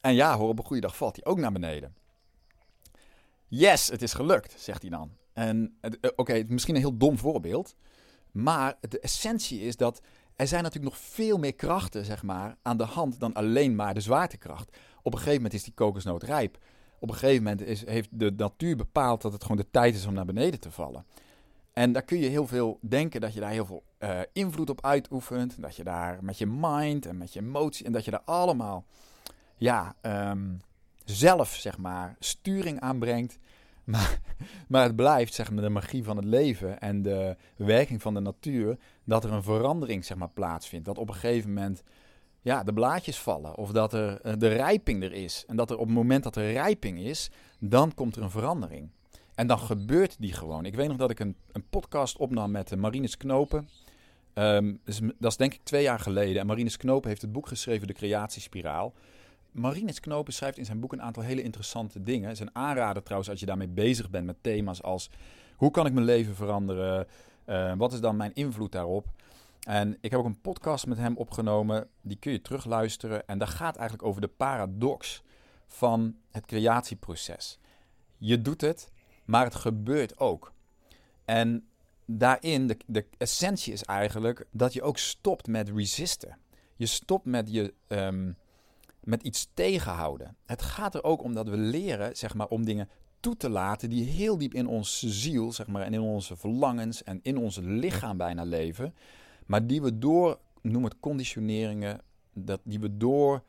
En 0.00 0.14
ja, 0.14 0.36
hoor, 0.36 0.48
op 0.48 0.58
een 0.58 0.64
goede 0.64 0.82
dag 0.82 0.96
valt 0.96 1.16
hij 1.16 1.24
ook 1.24 1.38
naar 1.38 1.52
beneden. 1.52 1.94
Yes, 3.48 3.88
het 3.88 4.02
is 4.02 4.12
gelukt, 4.12 4.54
zegt 4.58 4.82
hij 4.82 4.90
dan. 4.90 5.10
En 5.32 5.76
eh, 5.80 5.90
oké, 6.16 6.44
misschien 6.46 6.74
een 6.74 6.80
heel 6.80 6.96
dom 6.96 7.18
voorbeeld. 7.18 7.74
Maar 8.30 8.76
de 8.88 9.00
essentie 9.00 9.60
is 9.60 9.76
dat 9.76 10.00
er 10.36 10.46
zijn 10.46 10.62
natuurlijk 10.62 10.94
nog 10.94 11.02
veel 11.02 11.38
meer 11.38 11.54
krachten 11.54 12.04
zeg 12.04 12.22
maar, 12.22 12.56
aan 12.62 12.76
de 12.76 12.84
hand 12.84 13.20
dan 13.20 13.32
alleen 13.32 13.74
maar 13.74 13.94
de 13.94 14.00
zwaartekracht. 14.00 14.76
Op 15.02 15.12
een 15.12 15.18
gegeven 15.18 15.36
moment 15.36 15.54
is 15.54 15.64
die 15.64 15.74
kokosnoot 15.74 16.22
rijp 16.22 16.58
op 16.98 17.08
een 17.08 17.14
gegeven 17.14 17.42
moment 17.42 17.62
is, 17.62 17.86
heeft 17.86 18.08
de 18.12 18.32
natuur 18.36 18.76
bepaald 18.76 19.22
dat 19.22 19.32
het 19.32 19.42
gewoon 19.42 19.56
de 19.56 19.70
tijd 19.70 19.94
is 19.94 20.06
om 20.06 20.14
naar 20.14 20.24
beneden 20.24 20.60
te 20.60 20.70
vallen. 20.70 21.04
En 21.72 21.92
daar 21.92 22.02
kun 22.02 22.18
je 22.18 22.28
heel 22.28 22.46
veel 22.46 22.78
denken 22.80 23.20
dat 23.20 23.34
je 23.34 23.40
daar 23.40 23.50
heel 23.50 23.66
veel 23.66 23.82
uh, 23.98 24.20
invloed 24.32 24.70
op 24.70 24.84
uitoefent. 24.84 25.62
Dat 25.62 25.76
je 25.76 25.84
daar 25.84 26.18
met 26.20 26.38
je 26.38 26.46
mind 26.46 27.06
en 27.06 27.18
met 27.18 27.32
je 27.32 27.40
emotie 27.40 27.86
en 27.86 27.92
dat 27.92 28.04
je 28.04 28.10
daar 28.10 28.22
allemaal 28.24 28.84
ja, 29.56 29.96
um, 30.02 30.60
zelf 31.04 31.54
zeg 31.54 31.78
maar 31.78 32.16
sturing 32.18 32.80
aanbrengt. 32.80 33.38
Maar, 33.88 34.20
maar 34.68 34.82
het 34.82 34.96
blijft 34.96 35.34
zeg 35.34 35.50
maar 35.50 35.62
de 35.62 35.68
magie 35.68 36.04
van 36.04 36.16
het 36.16 36.24
leven 36.24 36.80
en 36.80 37.02
de 37.02 37.36
werking 37.56 38.02
van 38.02 38.14
de 38.14 38.20
natuur 38.20 38.78
dat 39.04 39.24
er 39.24 39.32
een 39.32 39.42
verandering 39.42 40.04
zeg 40.04 40.16
maar 40.16 40.28
plaatsvindt. 40.28 40.86
Dat 40.86 40.98
op 40.98 41.08
een 41.08 41.14
gegeven 41.14 41.52
moment 41.52 41.82
ja, 42.42 42.64
de 42.64 42.72
blaadjes 42.72 43.18
vallen. 43.18 43.56
Of 43.56 43.72
dat 43.72 43.92
er 43.92 44.20
eh, 44.20 44.32
de 44.38 44.48
rijping 44.48 45.02
er 45.02 45.12
is. 45.12 45.44
En 45.46 45.56
dat 45.56 45.70
er 45.70 45.78
op 45.78 45.86
het 45.86 45.94
moment 45.94 46.22
dat 46.22 46.36
er 46.36 46.52
rijping 46.52 46.98
is, 46.98 47.30
dan 47.58 47.94
komt 47.94 48.16
er 48.16 48.22
een 48.22 48.30
verandering. 48.30 48.90
En 49.34 49.46
dan 49.46 49.58
gebeurt 49.58 50.16
die 50.18 50.32
gewoon. 50.32 50.64
Ik 50.64 50.74
weet 50.74 50.88
nog 50.88 50.96
dat 50.96 51.10
ik 51.10 51.20
een, 51.20 51.36
een 51.52 51.68
podcast 51.70 52.16
opnam 52.16 52.50
met 52.50 52.72
uh, 52.72 52.78
Marinus 52.78 53.16
Knopen. 53.16 53.68
Um, 54.34 54.80
dat 55.18 55.30
is 55.30 55.36
denk 55.36 55.54
ik 55.54 55.60
twee 55.62 55.82
jaar 55.82 56.00
geleden. 56.00 56.40
En 56.40 56.46
Marinus 56.46 56.76
Knopen 56.76 57.08
heeft 57.08 57.22
het 57.22 57.32
boek 57.32 57.46
geschreven, 57.48 57.86
De 57.86 57.92
Creatiespiraal. 57.92 58.92
Marinus 59.50 60.00
Knopen 60.00 60.32
schrijft 60.32 60.58
in 60.58 60.64
zijn 60.64 60.80
boek 60.80 60.92
een 60.92 61.02
aantal 61.02 61.22
hele 61.22 61.42
interessante 61.42 62.02
dingen. 62.02 62.28
Het 62.28 62.38
is 62.40 62.46
een 62.46 62.54
aanrader 62.54 63.02
trouwens 63.02 63.30
als 63.30 63.40
je 63.40 63.46
daarmee 63.46 63.68
bezig 63.68 64.10
bent 64.10 64.26
met 64.26 64.36
thema's 64.40 64.82
als... 64.82 65.10
Hoe 65.56 65.70
kan 65.70 65.86
ik 65.86 65.92
mijn 65.92 66.06
leven 66.06 66.34
veranderen? 66.34 67.06
Uh, 67.46 67.72
wat 67.76 67.92
is 67.92 68.00
dan 68.00 68.16
mijn 68.16 68.34
invloed 68.34 68.72
daarop? 68.72 69.06
En 69.68 69.98
ik 70.00 70.10
heb 70.10 70.20
ook 70.20 70.26
een 70.26 70.40
podcast 70.40 70.86
met 70.86 70.98
hem 70.98 71.16
opgenomen, 71.16 71.88
die 72.00 72.16
kun 72.16 72.32
je 72.32 72.42
terugluisteren. 72.42 73.26
En 73.26 73.38
dat 73.38 73.48
gaat 73.48 73.76
eigenlijk 73.76 74.08
over 74.08 74.20
de 74.20 74.28
paradox 74.28 75.22
van 75.66 76.16
het 76.30 76.46
creatieproces. 76.46 77.58
Je 78.16 78.42
doet 78.42 78.60
het, 78.60 78.90
maar 79.24 79.44
het 79.44 79.54
gebeurt 79.54 80.18
ook. 80.18 80.52
En 81.24 81.68
daarin, 82.04 82.66
de, 82.66 82.76
de 82.86 83.06
essentie 83.18 83.72
is 83.72 83.84
eigenlijk 83.84 84.46
dat 84.50 84.72
je 84.72 84.82
ook 84.82 84.98
stopt 84.98 85.46
met 85.46 85.68
resisten. 85.68 86.38
Je 86.76 86.86
stopt 86.86 87.24
met, 87.24 87.50
je, 87.52 87.74
um, 87.88 88.36
met 89.00 89.22
iets 89.22 89.48
tegenhouden. 89.54 90.36
Het 90.46 90.62
gaat 90.62 90.94
er 90.94 91.04
ook 91.04 91.22
om 91.22 91.34
dat 91.34 91.48
we 91.48 91.56
leren, 91.56 92.16
zeg 92.16 92.34
maar, 92.34 92.48
om 92.48 92.64
dingen 92.64 92.88
toe 93.20 93.36
te 93.36 93.48
laten 93.48 93.90
die 93.90 94.04
heel 94.04 94.38
diep 94.38 94.54
in 94.54 94.66
onze 94.66 95.10
ziel, 95.10 95.52
zeg 95.52 95.66
maar, 95.66 95.82
en 95.82 95.94
in 95.94 96.00
onze 96.00 96.36
verlangens 96.36 97.02
en 97.02 97.20
in 97.22 97.38
ons 97.38 97.58
lichaam 97.62 98.16
bijna 98.16 98.44
leven. 98.44 98.94
Maar 99.48 99.66
die 99.66 99.82
we 99.82 99.98
door, 99.98 100.38
noem 100.62 100.84
het 100.84 101.00
conditioneringen, 101.00 102.00
dat, 102.32 102.60
die 102.62 102.80
we 102.80 102.96
door 102.96 103.42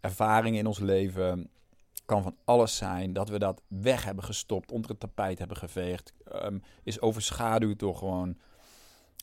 ervaringen 0.00 0.58
in 0.58 0.66
ons 0.66 0.78
leven, 0.78 1.48
kan 2.04 2.22
van 2.22 2.36
alles 2.44 2.76
zijn, 2.76 3.12
dat 3.12 3.28
we 3.28 3.38
dat 3.38 3.62
weg 3.68 4.04
hebben 4.04 4.24
gestopt, 4.24 4.72
onder 4.72 4.90
het 4.90 5.00
tapijt 5.00 5.38
hebben 5.38 5.56
geveegd, 5.56 6.12
um, 6.32 6.62
is 6.82 7.00
overschaduwd 7.00 7.78
door 7.78 7.96
gewoon 7.96 8.36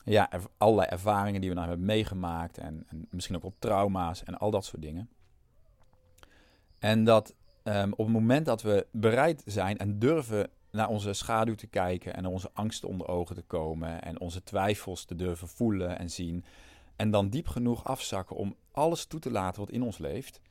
ja, 0.03 0.29
allerlei 0.57 0.88
ervaringen 0.89 1.41
die 1.41 1.50
we 1.50 1.55
nou 1.55 1.67
hebben 1.67 1.85
meegemaakt 1.85 2.57
en, 2.57 2.85
en 2.88 3.07
misschien 3.09 3.35
ook 3.35 3.41
wel 3.41 3.55
trauma's 3.59 4.23
en 4.23 4.38
al 4.38 4.51
dat 4.51 4.65
soort 4.65 4.81
dingen. 4.81 5.09
En 6.79 7.03
dat 7.03 7.35
um, 7.63 7.91
op 7.91 8.05
het 8.05 8.15
moment 8.15 8.45
dat 8.45 8.61
we 8.61 8.88
bereid 8.91 9.43
zijn 9.45 9.77
en 9.77 10.00
durven 10.00 10.50
naar 10.72 10.90
onze 10.90 11.13
schaduw 11.13 11.56
te 11.56 11.68
kijken 11.68 12.16
en 12.16 12.25
onze 12.25 12.50
angsten 12.54 12.90
onder 12.90 13.08
ogen 13.08 13.36
te 13.36 13.42
komen 13.42 14.01
en 14.01 14.20
onze 14.20 14.44
twijfels 14.44 15.06
te 15.06 15.16
durven 15.16 15.48
voelen 15.48 16.00
en 16.00 16.10
zien. 16.10 16.46
En 16.96 17.12
dan 17.12 17.30
diep 17.30 17.48
genoeg 17.48 17.84
afzakken 17.86 18.36
om 18.36 18.56
alles 18.72 19.06
toe 19.06 19.20
te 19.20 19.32
laten 19.32 19.60
wat 19.60 19.72
in 19.72 19.84
ons 19.84 19.98
leeft, 19.98 20.42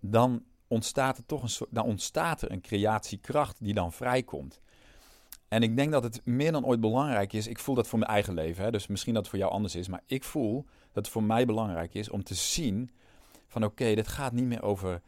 dan 0.00 0.44
ontstaat 0.68 1.18
er 1.18 1.26
toch 1.26 1.42
een 1.42 1.48
soort, 1.48 1.70
dan 1.72 1.84
ontstaat 1.84 2.42
er 2.42 2.52
een 2.52 2.60
creatiekracht 2.60 3.56
die 3.60 3.74
dan 3.74 3.92
vrijkomt. 3.92 4.60
En 5.48 5.62
ik 5.62 5.76
denk 5.76 5.92
dat 5.92 6.02
het 6.02 6.20
meer 6.24 6.52
dan 6.52 6.64
ooit 6.64 6.80
belangrijk 6.80 7.32
is. 7.32 7.46
Ik 7.46 7.58
voel 7.58 7.74
dat 7.74 7.88
voor 7.88 7.98
mijn 7.98 8.10
eigen 8.10 8.34
leven, 8.34 8.64
hè, 8.64 8.70
dus 8.70 8.86
misschien 8.86 9.14
dat 9.14 9.22
het 9.22 9.30
voor 9.30 9.40
jou 9.40 9.52
anders 9.52 9.74
is, 9.74 9.88
maar 9.88 10.02
ik 10.06 10.24
voel 10.24 10.64
dat 10.92 11.04
het 11.04 11.08
voor 11.08 11.22
mij 11.22 11.46
belangrijk 11.46 11.94
is 11.94 12.10
om 12.10 12.22
te 12.22 12.34
zien 12.34 12.90
van 13.46 13.64
oké, 13.64 13.94
dit 13.94 14.08
gaat 14.08 14.32
niet 14.32 14.44
meer 14.44 14.62
over 14.62 15.02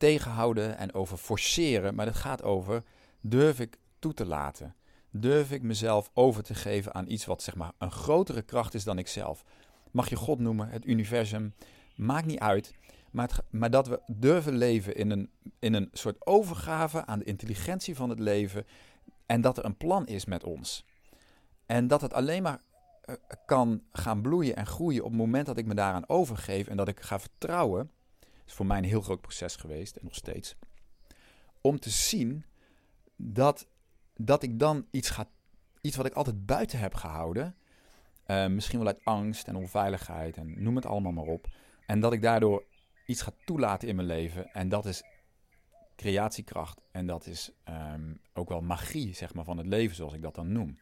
tegenhouden 0.00 0.78
en 0.78 0.94
over 0.94 1.16
forceren, 1.16 1.94
maar 1.94 2.06
het 2.06 2.16
gaat 2.16 2.42
over 2.42 2.82
durf 3.20 3.60
ik 3.60 3.78
toe 3.98 4.14
te 4.14 4.26
laten. 4.26 4.74
Durf 5.10 5.52
ik 5.52 5.62
mezelf 5.62 6.10
over 6.14 6.42
te 6.42 6.54
geven 6.54 6.94
aan 6.94 7.10
iets 7.10 7.26
wat 7.26 7.42
zeg 7.42 7.54
maar 7.54 7.72
een 7.78 7.90
grotere 7.90 8.42
kracht 8.42 8.74
is 8.74 8.84
dan 8.84 8.98
ikzelf. 8.98 9.44
Mag 9.90 10.08
je 10.08 10.16
God 10.16 10.38
noemen, 10.38 10.68
het 10.68 10.86
universum, 10.86 11.54
maakt 11.96 12.26
niet 12.26 12.38
uit. 12.38 12.74
Maar, 13.10 13.38
maar 13.50 13.70
dat 13.70 13.86
we 13.86 14.00
durven 14.06 14.56
leven 14.56 14.96
in 14.96 15.10
een, 15.10 15.30
in 15.58 15.74
een 15.74 15.88
soort 15.92 16.26
overgave 16.26 17.06
aan 17.06 17.18
de 17.18 17.24
intelligentie 17.24 17.96
van 17.96 18.10
het 18.10 18.18
leven. 18.18 18.66
En 19.26 19.40
dat 19.40 19.58
er 19.58 19.64
een 19.64 19.76
plan 19.76 20.06
is 20.06 20.24
met 20.24 20.44
ons. 20.44 20.84
En 21.66 21.88
dat 21.88 22.00
het 22.00 22.12
alleen 22.12 22.42
maar 22.42 22.60
eh, 23.02 23.14
kan 23.46 23.82
gaan 23.92 24.22
bloeien 24.22 24.56
en 24.56 24.66
groeien 24.66 25.04
op 25.04 25.10
het 25.10 25.18
moment 25.18 25.46
dat 25.46 25.58
ik 25.58 25.66
me 25.66 25.74
daaraan 25.74 26.08
overgeef 26.08 26.66
en 26.66 26.76
dat 26.76 26.88
ik 26.88 27.00
ga 27.00 27.20
vertrouwen. 27.20 27.90
Is 28.50 28.56
voor 28.56 28.66
mij 28.66 28.78
een 28.78 28.84
heel 28.84 29.00
groot 29.00 29.20
proces 29.20 29.56
geweest 29.56 29.96
en 29.96 30.04
nog 30.04 30.14
steeds. 30.14 30.56
Om 31.60 31.78
te 31.78 31.90
zien 31.90 32.44
dat, 33.16 33.66
dat 34.16 34.42
ik 34.42 34.58
dan 34.58 34.86
iets 34.90 35.10
ga, 35.10 35.28
iets 35.80 35.96
wat 35.96 36.06
ik 36.06 36.12
altijd 36.12 36.46
buiten 36.46 36.78
heb 36.78 36.94
gehouden. 36.94 37.54
Uh, 38.26 38.46
misschien 38.46 38.78
wel 38.78 38.88
uit 38.88 39.04
angst 39.04 39.48
en 39.48 39.56
onveiligheid 39.56 40.36
en 40.36 40.62
noem 40.62 40.76
het 40.76 40.86
allemaal 40.86 41.12
maar 41.12 41.24
op. 41.24 41.48
En 41.86 42.00
dat 42.00 42.12
ik 42.12 42.22
daardoor 42.22 42.64
iets 43.06 43.22
ga 43.22 43.32
toelaten 43.44 43.88
in 43.88 43.96
mijn 43.96 44.06
leven. 44.06 44.52
En 44.52 44.68
dat 44.68 44.86
is 44.86 45.02
creatiekracht. 45.96 46.80
En 46.90 47.06
dat 47.06 47.26
is 47.26 47.50
um, 47.68 48.20
ook 48.32 48.48
wel 48.48 48.60
magie, 48.60 49.14
zeg 49.14 49.34
maar, 49.34 49.44
van 49.44 49.58
het 49.58 49.66
leven, 49.66 49.96
zoals 49.96 50.14
ik 50.14 50.22
dat 50.22 50.34
dan 50.34 50.52
noem. 50.52 50.78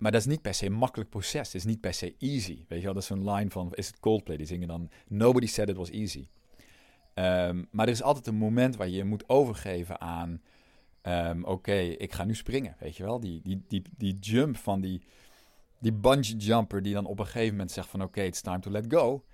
Maar 0.00 0.12
dat 0.12 0.20
is 0.20 0.26
niet 0.26 0.42
per 0.42 0.54
se 0.54 0.66
een 0.66 0.72
makkelijk 0.72 1.10
proces. 1.10 1.46
Het 1.46 1.54
is 1.54 1.64
niet 1.64 1.80
per 1.80 1.94
se 1.94 2.14
easy. 2.18 2.64
Weet 2.68 2.78
je 2.78 2.84
wel, 2.84 2.94
dat 2.94 3.02
is 3.02 3.08
een 3.08 3.30
line 3.30 3.50
van, 3.50 3.74
is 3.74 3.86
het 3.86 4.00
Coldplay? 4.00 4.36
Die 4.36 4.46
zingen 4.46 4.68
dan, 4.68 4.90
nobody 5.08 5.46
said 5.46 5.68
it 5.68 5.76
was 5.76 5.90
easy. 5.90 6.28
Um, 7.14 7.68
maar 7.70 7.86
er 7.86 7.92
is 7.92 8.02
altijd 8.02 8.26
een 8.26 8.34
moment 8.34 8.76
waar 8.76 8.88
je 8.88 8.96
je 8.96 9.04
moet 9.04 9.28
overgeven 9.28 10.00
aan, 10.00 10.42
um, 11.02 11.44
oké, 11.44 11.72
ik 11.78 12.12
ga 12.12 12.24
nu 12.24 12.34
springen, 12.34 12.76
weet 12.78 12.96
je 12.96 13.02
wel. 13.02 13.20
Die, 13.20 13.40
die, 13.42 13.64
die, 13.68 13.82
die 13.96 14.14
jump 14.14 14.56
van 14.56 14.80
die, 14.80 15.02
die 15.78 15.92
bungee 15.92 16.36
jumper 16.36 16.82
die 16.82 16.94
dan 16.94 17.06
op 17.06 17.18
een 17.18 17.26
gegeven 17.26 17.50
moment 17.50 17.70
zegt 17.70 17.88
van, 17.88 18.02
oké, 18.02 18.22
it's 18.22 18.40
time 18.40 18.60
to 18.60 18.70
let 18.70 18.84
go. 18.88 19.24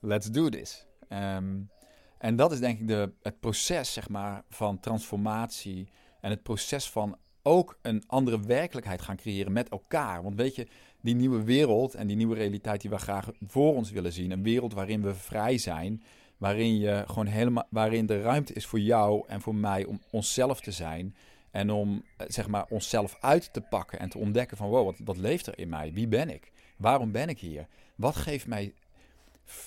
Let's 0.00 0.30
do 0.30 0.48
this. 0.48 0.86
Um, 1.08 1.70
en 2.18 2.36
dat 2.36 2.52
is 2.52 2.60
denk 2.60 2.80
ik 2.80 2.88
de, 2.88 3.12
het 3.22 3.40
proces 3.40 3.92
zeg 3.92 4.08
maar, 4.08 4.44
van 4.48 4.80
transformatie 4.80 5.88
en 6.20 6.30
het 6.30 6.42
proces 6.42 6.90
van 6.90 7.18
ook 7.46 7.78
een 7.82 8.02
andere 8.06 8.40
werkelijkheid 8.40 9.02
gaan 9.02 9.16
creëren 9.16 9.52
met 9.52 9.68
elkaar. 9.68 10.22
Want 10.22 10.36
weet 10.36 10.54
je, 10.54 10.66
die 11.00 11.14
nieuwe 11.14 11.42
wereld 11.42 11.94
en 11.94 12.06
die 12.06 12.16
nieuwe 12.16 12.34
realiteit 12.34 12.80
die 12.80 12.90
we 12.90 12.98
graag 12.98 13.30
voor 13.46 13.74
ons 13.74 13.90
willen 13.90 14.12
zien, 14.12 14.30
een 14.30 14.42
wereld 14.42 14.74
waarin 14.74 15.02
we 15.02 15.14
vrij 15.14 15.58
zijn, 15.58 16.02
waarin, 16.36 16.78
je 16.78 17.04
gewoon 17.06 17.26
helemaal, 17.26 17.66
waarin 17.70 18.06
de 18.06 18.22
ruimte 18.22 18.52
is 18.52 18.66
voor 18.66 18.80
jou 18.80 19.24
en 19.28 19.40
voor 19.40 19.54
mij 19.54 19.84
om 19.84 20.00
onszelf 20.10 20.60
te 20.60 20.70
zijn. 20.70 21.16
En 21.50 21.70
om 21.70 22.04
eh, 22.16 22.26
zeg 22.28 22.48
maar, 22.48 22.66
onszelf 22.68 23.16
uit 23.20 23.52
te 23.52 23.60
pakken 23.60 23.98
en 23.98 24.08
te 24.08 24.18
ontdekken 24.18 24.56
van 24.56 24.68
wow, 24.68 24.84
wat, 24.84 24.98
wat 25.04 25.16
leeft 25.16 25.46
er 25.46 25.58
in 25.58 25.68
mij? 25.68 25.92
Wie 25.92 26.08
ben 26.08 26.30
ik? 26.30 26.52
Waarom 26.76 27.12
ben 27.12 27.28
ik 27.28 27.38
hier? 27.38 27.66
Wat 27.94 28.16
geeft 28.16 28.46
mij 28.46 28.74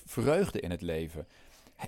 vreugde 0.05 0.59
in 0.59 0.71
het 0.71 0.81
leven? 0.81 1.27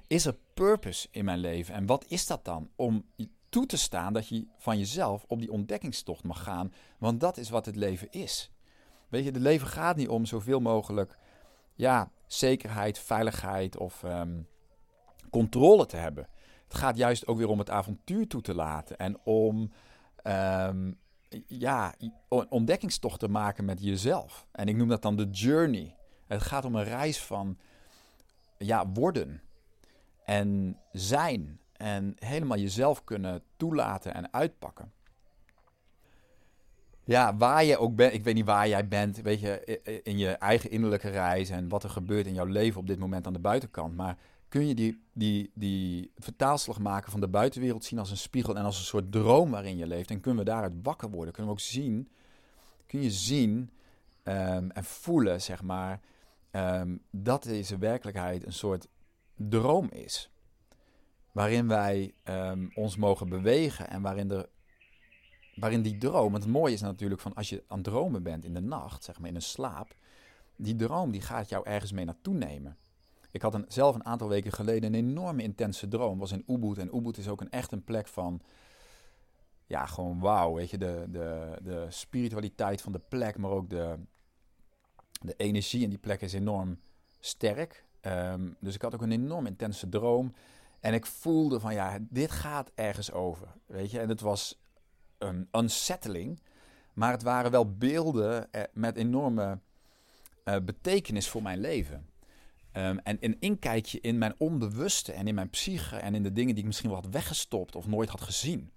Is 0.08 0.25
er 0.25 0.36
purpose 0.53 1.08
in 1.12 1.25
mijn 1.25 1.39
leven? 1.39 1.74
En 1.74 1.86
wat 1.86 2.05
is 2.08 2.27
dat 2.27 2.46
dan? 2.46 2.69
Om 2.75 3.05
toe 3.50 3.65
te 3.65 3.77
staan 3.77 4.13
dat 4.13 4.27
je 4.27 4.48
van 4.58 4.77
jezelf 4.77 5.25
op 5.27 5.39
die 5.39 5.51
ontdekkingstocht 5.51 6.24
mag 6.24 6.44
gaan. 6.44 6.74
Want 6.98 7.20
dat 7.20 7.38
is 7.38 7.50
wat 7.50 7.65
het 7.65 7.75
leven 7.75 8.12
is. 8.12 8.51
Weet 9.08 9.24
je, 9.24 9.32
het 9.32 9.41
leven 9.41 9.68
gaat 9.68 9.96
niet 9.96 10.10
om 10.10 10.25
zoveel 10.25 10.60
mogelijk 10.60 11.18
ja, 11.74 12.12
zekerheid, 12.27 13.00
veiligheid 13.00 13.77
of 13.77 14.03
um, 14.03 14.48
controle 15.29 15.86
te 15.86 15.98
hebben. 15.98 16.27
Het 16.63 16.77
gaat 16.77 16.98
juist 16.98 17.27
ook 17.27 17.38
weer 17.38 17.50
om 17.50 17.60
het 17.60 17.70
avontuur 17.70 18.27
toe 18.27 18.41
te 18.41 18.56
laten 18.56 18.98
en 18.98 19.20
om 19.24 19.72
um, 20.24 20.98
ja, 21.48 21.94
een 22.29 22.46
ontdekkingstocht 22.50 23.20
te 23.20 23.27
maken 23.27 23.65
met 23.65 23.84
jezelf. 23.84 24.48
En 24.51 24.68
ik 24.68 24.75
noem 24.75 24.88
dat 24.88 25.01
dan 25.01 25.15
de 25.15 25.29
journey. 25.29 25.96
Het 26.27 26.41
gaat 26.41 26.65
om 26.65 26.75
een 26.75 26.84
reis 26.84 27.24
van 27.24 27.58
ja, 28.58 28.89
worden 28.89 29.41
en 30.25 30.77
zijn 30.91 31.58
en 31.79 32.15
helemaal 32.19 32.57
jezelf 32.57 33.03
kunnen 33.03 33.43
toelaten 33.57 34.13
en 34.13 34.33
uitpakken. 34.33 34.91
Ja, 37.03 37.38
waar 37.38 37.63
je 37.63 37.77
ook 37.77 37.95
bent, 37.95 38.13
ik 38.13 38.24
weet 38.24 38.36
niet 38.36 38.45
waar 38.45 38.67
jij 38.67 38.88
bent, 38.88 39.21
weet 39.21 39.39
je, 39.39 39.79
in 40.03 40.17
je 40.17 40.29
eigen 40.29 40.69
innerlijke 40.69 41.09
reis 41.09 41.50
en 41.50 41.69
wat 41.69 41.83
er 41.83 41.89
gebeurt 41.89 42.25
in 42.25 42.33
jouw 42.33 42.45
leven 42.45 42.79
op 42.79 42.88
dit 42.88 43.00
moment 43.00 43.27
aan 43.27 43.33
de 43.33 43.39
buitenkant. 43.39 43.95
Maar 43.95 44.17
kun 44.48 44.67
je 44.67 44.75
die, 44.75 45.03
die, 45.13 45.51
die 45.53 46.12
vertaalslag 46.15 46.79
maken 46.79 47.12
van 47.12 47.19
de 47.19 47.27
buitenwereld 47.27 47.86
zien 47.86 48.00
als 48.00 48.12
een 48.12 48.17
spiegel 48.17 48.55
en 48.55 48.63
als 48.63 48.77
een 48.77 48.86
soort 48.86 49.12
droom 49.12 49.51
waarin 49.51 49.77
je 49.77 49.88
leeft. 49.88 50.09
En 50.09 50.19
kunnen 50.19 50.43
we 50.45 50.51
daaruit 50.51 50.74
wakker 50.83 51.09
worden? 51.09 51.33
Kunnen 51.33 51.53
we 51.53 51.57
ook 51.59 51.65
zien, 51.65 52.09
kun 52.86 53.01
je 53.01 53.12
zien 53.12 53.69
um, 54.24 54.71
en 54.71 54.83
voelen, 54.83 55.41
zeg 55.41 55.63
maar, 55.63 56.00
um, 56.51 57.01
dat 57.12 57.43
deze 57.43 57.77
werkelijkheid 57.77 58.45
een 58.45 58.53
soort 58.53 58.88
droom 59.36 59.89
is. 59.91 60.31
Waarin 61.31 61.67
wij 61.67 62.13
um, 62.24 62.71
ons 62.75 62.95
mogen 62.95 63.29
bewegen 63.29 63.89
en 63.89 64.01
waarin, 64.01 64.27
de, 64.27 64.50
waarin 65.55 65.81
die 65.81 65.98
droom. 65.98 66.31
Want 66.31 66.43
het 66.43 66.53
mooie 66.53 66.74
is 66.74 66.81
natuurlijk 66.81 67.21
van 67.21 67.33
als 67.33 67.50
je 67.50 67.63
aan 67.67 67.77
het 67.77 67.86
dromen 67.86 68.24
bent 68.24 68.45
in 68.45 68.53
de 68.53 68.62
nacht, 68.62 69.03
zeg 69.03 69.19
maar 69.19 69.29
in 69.29 69.36
een 69.36 69.41
slaap. 69.41 69.95
Die 70.55 70.75
droom 70.75 71.12
die 71.12 71.21
gaat 71.21 71.50
jou 71.50 71.65
ergens 71.65 71.91
mee 71.91 72.05
naartoe 72.05 72.33
nemen. 72.33 72.77
Ik 73.31 73.41
had 73.41 73.53
een, 73.53 73.65
zelf 73.67 73.95
een 73.95 74.05
aantal 74.05 74.27
weken 74.27 74.51
geleden 74.51 74.93
een 74.93 75.07
enorme 75.07 75.43
intense 75.43 75.88
droom. 75.88 76.19
was 76.19 76.31
in 76.31 76.43
Ubud. 76.48 76.77
En 76.77 76.95
Ubud 76.95 77.17
is 77.17 77.27
ook 77.27 77.41
een, 77.41 77.50
echt 77.50 77.71
een 77.71 77.83
plek 77.83 78.07
van. 78.07 78.41
Ja, 79.65 79.86
gewoon 79.86 80.19
wauw. 80.19 80.53
Weet 80.53 80.69
je, 80.69 80.77
de, 80.77 81.05
de, 81.09 81.57
de 81.62 81.86
spiritualiteit 81.89 82.81
van 82.81 82.91
de 82.91 83.01
plek, 83.09 83.38
maar 83.38 83.51
ook 83.51 83.69
de, 83.69 83.95
de 85.21 85.33
energie 85.38 85.83
in 85.83 85.89
die 85.89 85.98
plek 85.98 86.21
is 86.21 86.33
enorm 86.33 86.79
sterk. 87.19 87.86
Um, 88.01 88.55
dus 88.59 88.75
ik 88.75 88.81
had 88.81 88.93
ook 88.93 89.01
een 89.01 89.12
enorm 89.12 89.45
intense 89.45 89.89
droom. 89.89 90.33
En 90.79 90.93
ik 90.93 91.05
voelde 91.05 91.59
van 91.59 91.74
ja, 91.74 91.98
dit 92.01 92.31
gaat 92.31 92.71
ergens 92.75 93.12
over. 93.12 93.48
Weet 93.65 93.91
je, 93.91 94.00
en 94.00 94.09
het 94.09 94.21
was 94.21 94.62
een 95.17 95.48
unsettling. 95.51 96.41
Maar 96.93 97.12
het 97.12 97.24
waren 97.24 97.51
wel 97.51 97.75
beelden 97.77 98.51
eh, 98.51 98.63
met 98.74 98.95
enorme 98.95 99.59
uh, 100.45 100.55
betekenis 100.65 101.29
voor 101.29 101.41
mijn 101.41 101.59
leven. 101.59 102.09
Um, 102.74 103.00
en 103.00 103.17
een 103.19 103.38
inkijkje 103.39 104.00
in 104.01 104.17
mijn 104.17 104.36
onbewuste 104.38 105.12
en 105.12 105.27
in 105.27 105.36
mijn 105.36 105.50
psyche 105.50 105.95
en 105.95 106.15
in 106.15 106.24
de 106.24 106.31
dingen 106.31 106.53
die 106.53 106.59
ik 106.59 106.65
misschien 106.65 106.89
wel 106.89 107.01
had 107.01 107.12
weggestopt 107.12 107.75
of 107.75 107.88
nooit 107.88 108.09
had 108.09 108.21
gezien. 108.21 108.71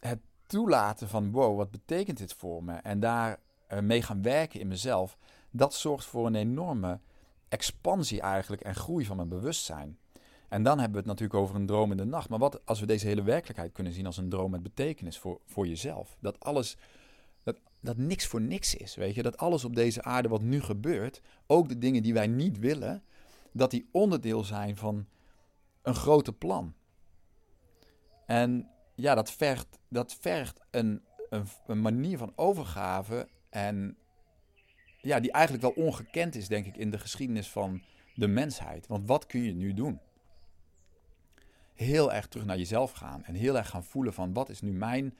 Het 0.00 0.18
toelaten 0.46 1.08
van 1.08 1.30
wow, 1.30 1.56
wat 1.56 1.70
betekent 1.70 2.18
dit 2.18 2.32
voor 2.32 2.64
me? 2.64 2.72
En 2.72 3.00
daar 3.00 3.40
uh, 3.72 3.78
mee 3.78 4.02
gaan 4.02 4.22
werken 4.22 4.60
in 4.60 4.68
mezelf, 4.68 5.18
dat 5.50 5.74
zorgt 5.74 6.04
voor 6.04 6.26
een 6.26 6.34
enorme 6.34 7.00
expansie 7.48 8.20
eigenlijk 8.20 8.62
en 8.62 8.74
groei 8.74 9.04
van 9.04 9.16
mijn 9.16 9.28
bewustzijn. 9.28 9.98
En 10.48 10.62
dan 10.62 10.78
hebben 10.78 10.92
we 10.92 10.98
het 10.98 11.06
natuurlijk 11.06 11.40
over 11.40 11.56
een 11.56 11.66
droom 11.66 11.90
in 11.90 11.96
de 11.96 12.04
nacht. 12.04 12.28
Maar 12.28 12.38
wat 12.38 12.66
als 12.66 12.80
we 12.80 12.86
deze 12.86 13.06
hele 13.06 13.22
werkelijkheid 13.22 13.72
kunnen 13.72 13.92
zien 13.92 14.06
als 14.06 14.16
een 14.16 14.28
droom 14.28 14.50
met 14.50 14.62
betekenis 14.62 15.18
voor, 15.18 15.40
voor 15.46 15.66
jezelf? 15.66 16.16
Dat 16.20 16.40
alles, 16.40 16.76
dat, 17.42 17.56
dat 17.80 17.96
niks 17.96 18.26
voor 18.26 18.40
niks 18.40 18.74
is, 18.74 18.94
weet 18.94 19.14
je? 19.14 19.22
Dat 19.22 19.36
alles 19.36 19.64
op 19.64 19.74
deze 19.74 20.02
aarde 20.02 20.28
wat 20.28 20.42
nu 20.42 20.60
gebeurt, 20.60 21.20
ook 21.46 21.68
de 21.68 21.78
dingen 21.78 22.02
die 22.02 22.14
wij 22.14 22.26
niet 22.26 22.58
willen, 22.58 23.02
dat 23.52 23.70
die 23.70 23.88
onderdeel 23.92 24.44
zijn 24.44 24.76
van 24.76 25.06
een 25.82 25.94
grote 25.94 26.32
plan. 26.32 26.74
En 28.26 28.70
ja, 28.94 29.14
dat 29.14 29.30
vergt, 29.30 29.78
dat 29.88 30.16
vergt 30.20 30.60
een, 30.70 31.02
een, 31.30 31.46
een 31.66 31.80
manier 31.80 32.18
van 32.18 32.32
overgave 32.36 33.28
en 33.50 33.96
ja, 35.00 35.20
die 35.20 35.32
eigenlijk 35.32 35.64
wel 35.64 35.84
ongekend 35.86 36.34
is, 36.34 36.48
denk 36.48 36.66
ik, 36.66 36.76
in 36.76 36.90
de 36.90 36.98
geschiedenis 36.98 37.48
van 37.48 37.82
de 38.14 38.26
mensheid. 38.26 38.86
Want 38.86 39.06
wat 39.06 39.26
kun 39.26 39.42
je 39.42 39.54
nu 39.54 39.74
doen? 39.74 40.00
Heel 41.76 42.12
erg 42.12 42.26
terug 42.26 42.46
naar 42.46 42.58
jezelf 42.58 42.92
gaan 42.92 43.24
en 43.24 43.34
heel 43.34 43.56
erg 43.56 43.68
gaan 43.68 43.84
voelen 43.84 44.12
van 44.12 44.32
wat 44.32 44.48
is 44.48 44.60
nu 44.60 44.72
mijn, 44.72 45.14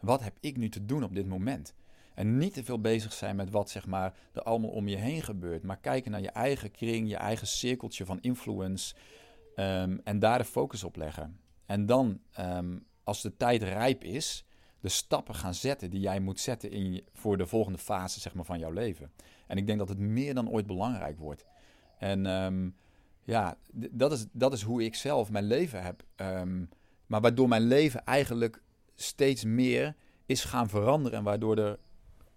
wat 0.00 0.22
heb 0.22 0.36
ik 0.40 0.56
nu 0.56 0.68
te 0.68 0.84
doen 0.84 1.04
op 1.04 1.14
dit 1.14 1.26
moment? 1.26 1.74
En 2.14 2.38
niet 2.38 2.54
te 2.54 2.64
veel 2.64 2.80
bezig 2.80 3.12
zijn 3.12 3.36
met 3.36 3.50
wat 3.50 3.70
zeg 3.70 3.86
maar 3.86 4.14
er 4.32 4.42
allemaal 4.42 4.70
om 4.70 4.88
je 4.88 4.96
heen 4.96 5.22
gebeurt, 5.22 5.62
maar 5.62 5.78
kijken 5.78 6.10
naar 6.10 6.20
je 6.20 6.30
eigen 6.30 6.70
kring, 6.70 7.08
je 7.08 7.16
eigen 7.16 7.46
cirkeltje 7.46 8.04
van 8.04 8.20
influence 8.20 8.94
um, 9.56 10.00
en 10.04 10.18
daar 10.18 10.38
de 10.38 10.44
focus 10.44 10.84
op 10.84 10.96
leggen. 10.96 11.40
En 11.66 11.86
dan 11.86 12.20
um, 12.40 12.86
als 13.04 13.22
de 13.22 13.36
tijd 13.36 13.62
rijp 13.62 14.04
is, 14.04 14.44
de 14.80 14.88
stappen 14.88 15.34
gaan 15.34 15.54
zetten 15.54 15.90
die 15.90 16.00
jij 16.00 16.20
moet 16.20 16.40
zetten 16.40 16.70
in 16.70 17.04
voor 17.12 17.36
de 17.36 17.46
volgende 17.46 17.78
fase 17.78 18.20
zeg 18.20 18.34
maar, 18.34 18.44
van 18.44 18.58
jouw 18.58 18.70
leven. 18.70 19.12
En 19.46 19.56
ik 19.56 19.66
denk 19.66 19.78
dat 19.78 19.88
het 19.88 19.98
meer 19.98 20.34
dan 20.34 20.50
ooit 20.50 20.66
belangrijk 20.66 21.18
wordt. 21.18 21.46
En 21.98 22.26
ehm, 22.26 22.70
ja, 23.24 23.56
dat 23.72 24.12
is, 24.12 24.26
dat 24.32 24.52
is 24.52 24.62
hoe 24.62 24.84
ik 24.84 24.94
zelf 24.94 25.30
mijn 25.30 25.44
leven 25.44 25.82
heb. 25.82 26.02
Um, 26.16 26.68
maar 27.06 27.20
waardoor 27.20 27.48
mijn 27.48 27.62
leven 27.62 28.04
eigenlijk 28.04 28.62
steeds 28.94 29.44
meer 29.44 29.94
is 30.26 30.44
gaan 30.44 30.68
veranderen. 30.68 31.18
En 31.18 31.24
waardoor 31.24 31.56
er 31.56 31.78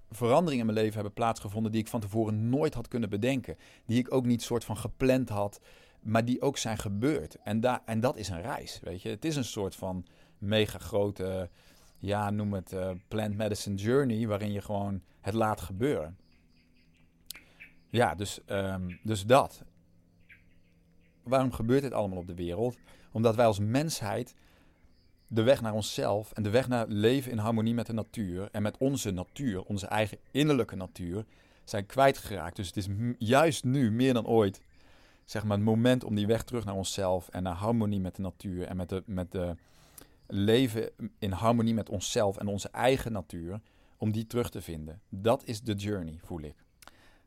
veranderingen 0.09 0.59
in 0.59 0.73
mijn 0.73 0.77
leven 0.77 0.93
hebben 0.93 1.13
plaatsgevonden 1.13 1.71
die 1.71 1.81
ik 1.81 1.87
van 1.87 1.99
tevoren 1.99 2.49
nooit 2.49 2.73
had 2.73 2.87
kunnen 2.87 3.09
bedenken. 3.09 3.57
Die 3.85 3.99
ik 3.99 4.13
ook 4.13 4.25
niet 4.25 4.41
soort 4.41 4.63
van 4.63 4.77
gepland 4.77 5.29
had, 5.29 5.59
maar 6.01 6.25
die 6.25 6.41
ook 6.41 6.57
zijn 6.57 6.77
gebeurd. 6.77 7.35
En, 7.35 7.59
daar 7.59 7.81
en 7.85 7.99
dat 7.99 8.17
is 8.17 8.29
een 8.29 8.41
reis, 8.41 8.79
weet 8.83 9.01
je. 9.01 9.09
Het 9.09 9.25
is 9.25 9.35
een 9.35 9.43
soort 9.43 9.75
van 9.75 10.05
mega 10.37 10.77
grote, 10.77 11.49
ja, 11.97 12.29
noem 12.29 12.53
het 12.53 12.73
uh, 12.73 12.91
plant 13.07 13.35
medicine 13.35 13.75
journey, 13.75 14.27
waarin 14.27 14.51
je 14.51 14.61
gewoon 14.61 15.01
het 15.21 15.33
laat 15.33 15.61
gebeuren. 15.61 16.17
Ja, 17.89 18.15
dus, 18.15 18.39
um, 18.47 18.99
dus 19.03 19.25
dat. 19.25 19.63
Waarom 21.25 21.51
gebeurt 21.51 21.81
dit 21.81 21.93
allemaal 21.93 22.17
op 22.17 22.27
de 22.27 22.35
wereld? 22.35 22.77
Omdat 23.11 23.35
wij 23.35 23.45
als 23.45 23.59
mensheid 23.59 24.35
de 25.27 25.43
weg 25.43 25.61
naar 25.61 25.73
onszelf 25.73 26.31
en 26.31 26.43
de 26.43 26.49
weg 26.49 26.67
naar 26.67 26.87
leven 26.87 27.31
in 27.31 27.37
harmonie 27.37 27.73
met 27.73 27.85
de 27.85 27.93
natuur 27.93 28.49
en 28.51 28.61
met 28.61 28.77
onze 28.77 29.11
natuur, 29.11 29.63
onze 29.63 29.87
eigen 29.87 30.17
innerlijke 30.31 30.75
natuur, 30.75 31.25
zijn 31.63 31.85
kwijtgeraakt. 31.85 32.55
Dus 32.55 32.67
het 32.67 32.77
is 32.77 32.87
juist 33.17 33.63
nu 33.63 33.91
meer 33.91 34.13
dan 34.13 34.27
ooit 34.27 34.61
zeg 35.25 35.43
maar, 35.43 35.57
het 35.57 35.65
moment 35.65 36.03
om 36.03 36.15
die 36.15 36.27
weg 36.27 36.43
terug 36.43 36.65
naar 36.65 36.75
onszelf 36.75 37.29
en 37.29 37.43
naar 37.43 37.53
harmonie 37.53 37.99
met 37.99 38.15
de 38.15 38.21
natuur 38.21 38.67
en 38.67 38.77
met 38.77 38.89
de, 38.89 39.03
met 39.05 39.31
de 39.31 39.55
leven 40.27 40.89
in 41.19 41.31
harmonie 41.31 41.73
met 41.73 41.89
onszelf 41.89 42.37
en 42.37 42.47
onze 42.47 42.69
eigen 42.69 43.11
natuur, 43.11 43.61
om 43.97 44.11
die 44.11 44.27
terug 44.27 44.49
te 44.49 44.61
vinden. 44.61 45.01
Dat 45.09 45.43
is 45.45 45.61
de 45.61 45.73
journey, 45.73 46.19
voel 46.23 46.41
ik. 46.41 46.64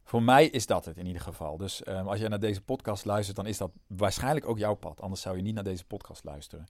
Voor 0.09 0.23
mij 0.23 0.47
is 0.47 0.67
dat 0.67 0.85
het 0.85 0.97
in 0.97 1.07
ieder 1.07 1.23
geval. 1.23 1.57
Dus 1.57 1.87
um, 1.87 2.09
als 2.09 2.19
je 2.21 2.29
naar 2.29 2.41
deze 2.41 2.61
podcast 2.61 3.05
luistert, 3.05 3.37
dan 3.37 3.47
is 3.47 3.59
dat 3.59 3.71
waarschijnlijk 3.87 4.49
ook 4.49 4.59
jouw 4.59 4.75
pad. 4.75 5.00
Anders 5.00 5.21
zou 5.21 5.37
je 5.37 5.43
niet 5.43 5.55
naar 5.55 5.65
deze 5.65 5.85
podcast 5.85 6.25
luisteren. 6.25 6.67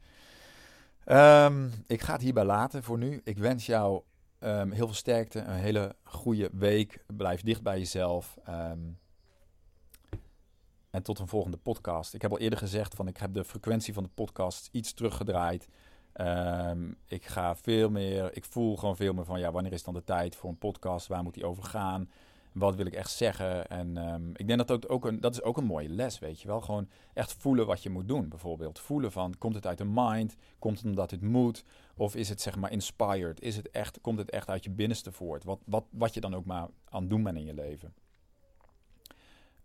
Um, 1.06 1.72
ik 1.86 2.00
ga 2.00 2.12
het 2.12 2.22
hierbij 2.22 2.44
laten 2.44 2.82
voor 2.82 2.98
nu. 2.98 3.20
Ik 3.24 3.38
wens 3.38 3.66
jou 3.66 4.02
um, 4.40 4.70
heel 4.70 4.86
veel 4.86 4.94
sterkte, 4.94 5.38
een 5.38 5.54
hele 5.54 5.96
goede 6.04 6.50
week. 6.52 7.04
Blijf 7.06 7.42
dicht 7.42 7.62
bij 7.62 7.78
jezelf. 7.78 8.38
En 10.90 11.02
tot 11.02 11.18
een 11.18 11.28
volgende 11.28 11.56
podcast. 11.56 12.14
Ik 12.14 12.22
heb 12.22 12.30
al 12.30 12.38
eerder 12.38 12.58
gezegd 12.58 12.94
van 12.94 13.08
ik 13.08 13.16
heb 13.16 13.34
de 13.34 13.44
frequentie 13.44 13.94
van 13.94 14.02
de 14.02 14.10
podcast 14.14 14.68
iets 14.72 14.92
teruggedraaid. 14.92 15.68
ik 17.06 17.26
ga 17.26 17.56
veel 17.56 17.90
meer, 17.90 18.36
ik 18.36 18.44
voel 18.44 18.76
gewoon 18.76 18.96
veel 18.96 19.12
meer 19.12 19.24
van 19.24 19.40
ja, 19.40 19.52
wanneer 19.52 19.72
is 19.72 19.82
dan 19.82 19.94
de 19.94 20.04
tijd 20.04 20.36
voor 20.36 20.50
een 20.50 20.58
podcast? 20.58 21.06
Waar 21.06 21.22
moet 21.22 21.34
die 21.34 21.46
over 21.46 21.64
gaan? 21.64 22.10
Wat 22.58 22.74
wil 22.74 22.86
ik 22.86 22.94
echt 22.94 23.10
zeggen? 23.10 23.68
En 23.68 23.96
um, 23.96 24.30
ik 24.34 24.46
denk 24.46 24.58
dat 24.58 24.68
dat 24.68 24.88
ook 24.88 25.04
een, 25.04 25.20
dat 25.20 25.32
is 25.32 25.42
ook 25.42 25.56
een 25.56 25.64
mooie 25.64 25.88
les, 25.88 26.18
weet 26.18 26.40
je 26.40 26.48
wel. 26.48 26.60
Gewoon 26.60 26.88
echt 27.14 27.32
voelen 27.32 27.66
wat 27.66 27.82
je 27.82 27.90
moet 27.90 28.08
doen, 28.08 28.28
bijvoorbeeld. 28.28 28.78
Voelen 28.78 29.12
van, 29.12 29.34
komt 29.38 29.54
het 29.54 29.66
uit 29.66 29.78
de 29.78 29.84
mind? 29.84 30.36
Komt 30.58 30.76
het 30.76 30.86
omdat 30.86 31.10
het 31.10 31.22
moet? 31.22 31.64
Of 31.96 32.14
is 32.16 32.28
het 32.28 32.40
zeg 32.40 32.56
maar 32.56 32.72
inspired? 32.72 33.40
Is 33.40 33.56
het 33.56 33.70
echt, 33.70 34.00
komt 34.00 34.18
het 34.18 34.30
echt 34.30 34.48
uit 34.48 34.64
je 34.64 34.70
binnenste 34.70 35.12
voort? 35.12 35.44
Wat, 35.44 35.58
wat, 35.64 35.84
wat 35.90 36.14
je 36.14 36.20
dan 36.20 36.34
ook 36.34 36.44
maar 36.44 36.68
aan 36.88 37.08
doen 37.08 37.22
bent 37.22 37.36
in 37.36 37.44
je 37.44 37.54
leven. 37.54 37.94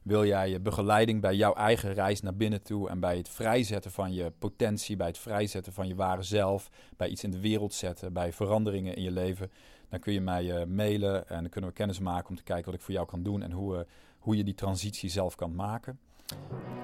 Wil 0.03 0.25
jij 0.25 0.49
je 0.49 0.59
begeleiding 0.59 1.21
bij 1.21 1.35
jouw 1.35 1.53
eigen 1.53 1.93
reis 1.93 2.21
naar 2.21 2.35
binnen 2.35 2.63
toe 2.63 2.89
en 2.89 2.99
bij 2.99 3.17
het 3.17 3.29
vrijzetten 3.29 3.91
van 3.91 4.13
je 4.13 4.31
potentie, 4.39 4.95
bij 4.95 5.07
het 5.07 5.17
vrijzetten 5.17 5.73
van 5.73 5.87
je 5.87 5.95
ware 5.95 6.23
zelf, 6.23 6.69
bij 6.97 7.07
iets 7.07 7.23
in 7.23 7.31
de 7.31 7.39
wereld 7.39 7.73
zetten, 7.73 8.13
bij 8.13 8.33
veranderingen 8.33 8.95
in 8.95 9.03
je 9.03 9.11
leven, 9.11 9.51
dan 9.89 9.99
kun 9.99 10.13
je 10.13 10.21
mij 10.21 10.43
uh, 10.43 10.65
mailen 10.65 11.29
en 11.29 11.39
dan 11.41 11.49
kunnen 11.49 11.69
we 11.69 11.75
kennis 11.75 11.99
maken 11.99 12.29
om 12.29 12.35
te 12.35 12.43
kijken 12.43 12.65
wat 12.65 12.73
ik 12.73 12.81
voor 12.81 12.93
jou 12.93 13.07
kan 13.07 13.23
doen 13.23 13.41
en 13.41 13.51
hoe, 13.51 13.75
uh, 13.75 13.81
hoe 14.19 14.37
je 14.37 14.43
die 14.43 14.53
transitie 14.53 15.09
zelf 15.09 15.35
kan 15.35 15.55
maken. 15.55 15.99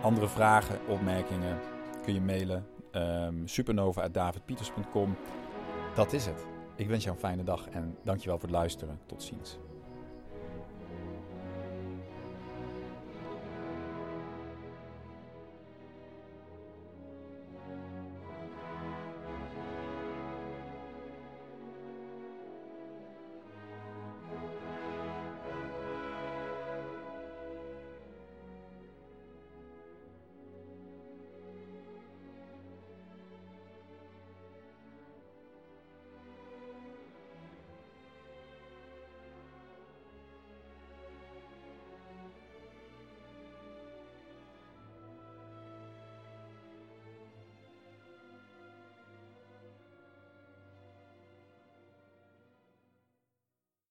Andere 0.02 0.28
vragen, 0.28 0.80
opmerkingen 0.88 1.60
kun 2.04 2.14
je 2.14 2.22
mailen 2.22 2.66
um, 2.92 3.48
supernova.davidpieters.com. 3.48 5.16
Dat 5.96 6.14
is 6.14 6.26
het. 6.26 6.46
Ik 6.76 6.88
wens 6.88 7.04
jou 7.04 7.16
een 7.16 7.22
fijne 7.22 7.44
dag 7.44 7.70
en 7.70 7.98
dankjewel 8.04 8.40
voor 8.40 8.48
het 8.48 8.58
luisteren. 8.58 9.00
Tot 9.06 9.24
ziens. 9.24 9.69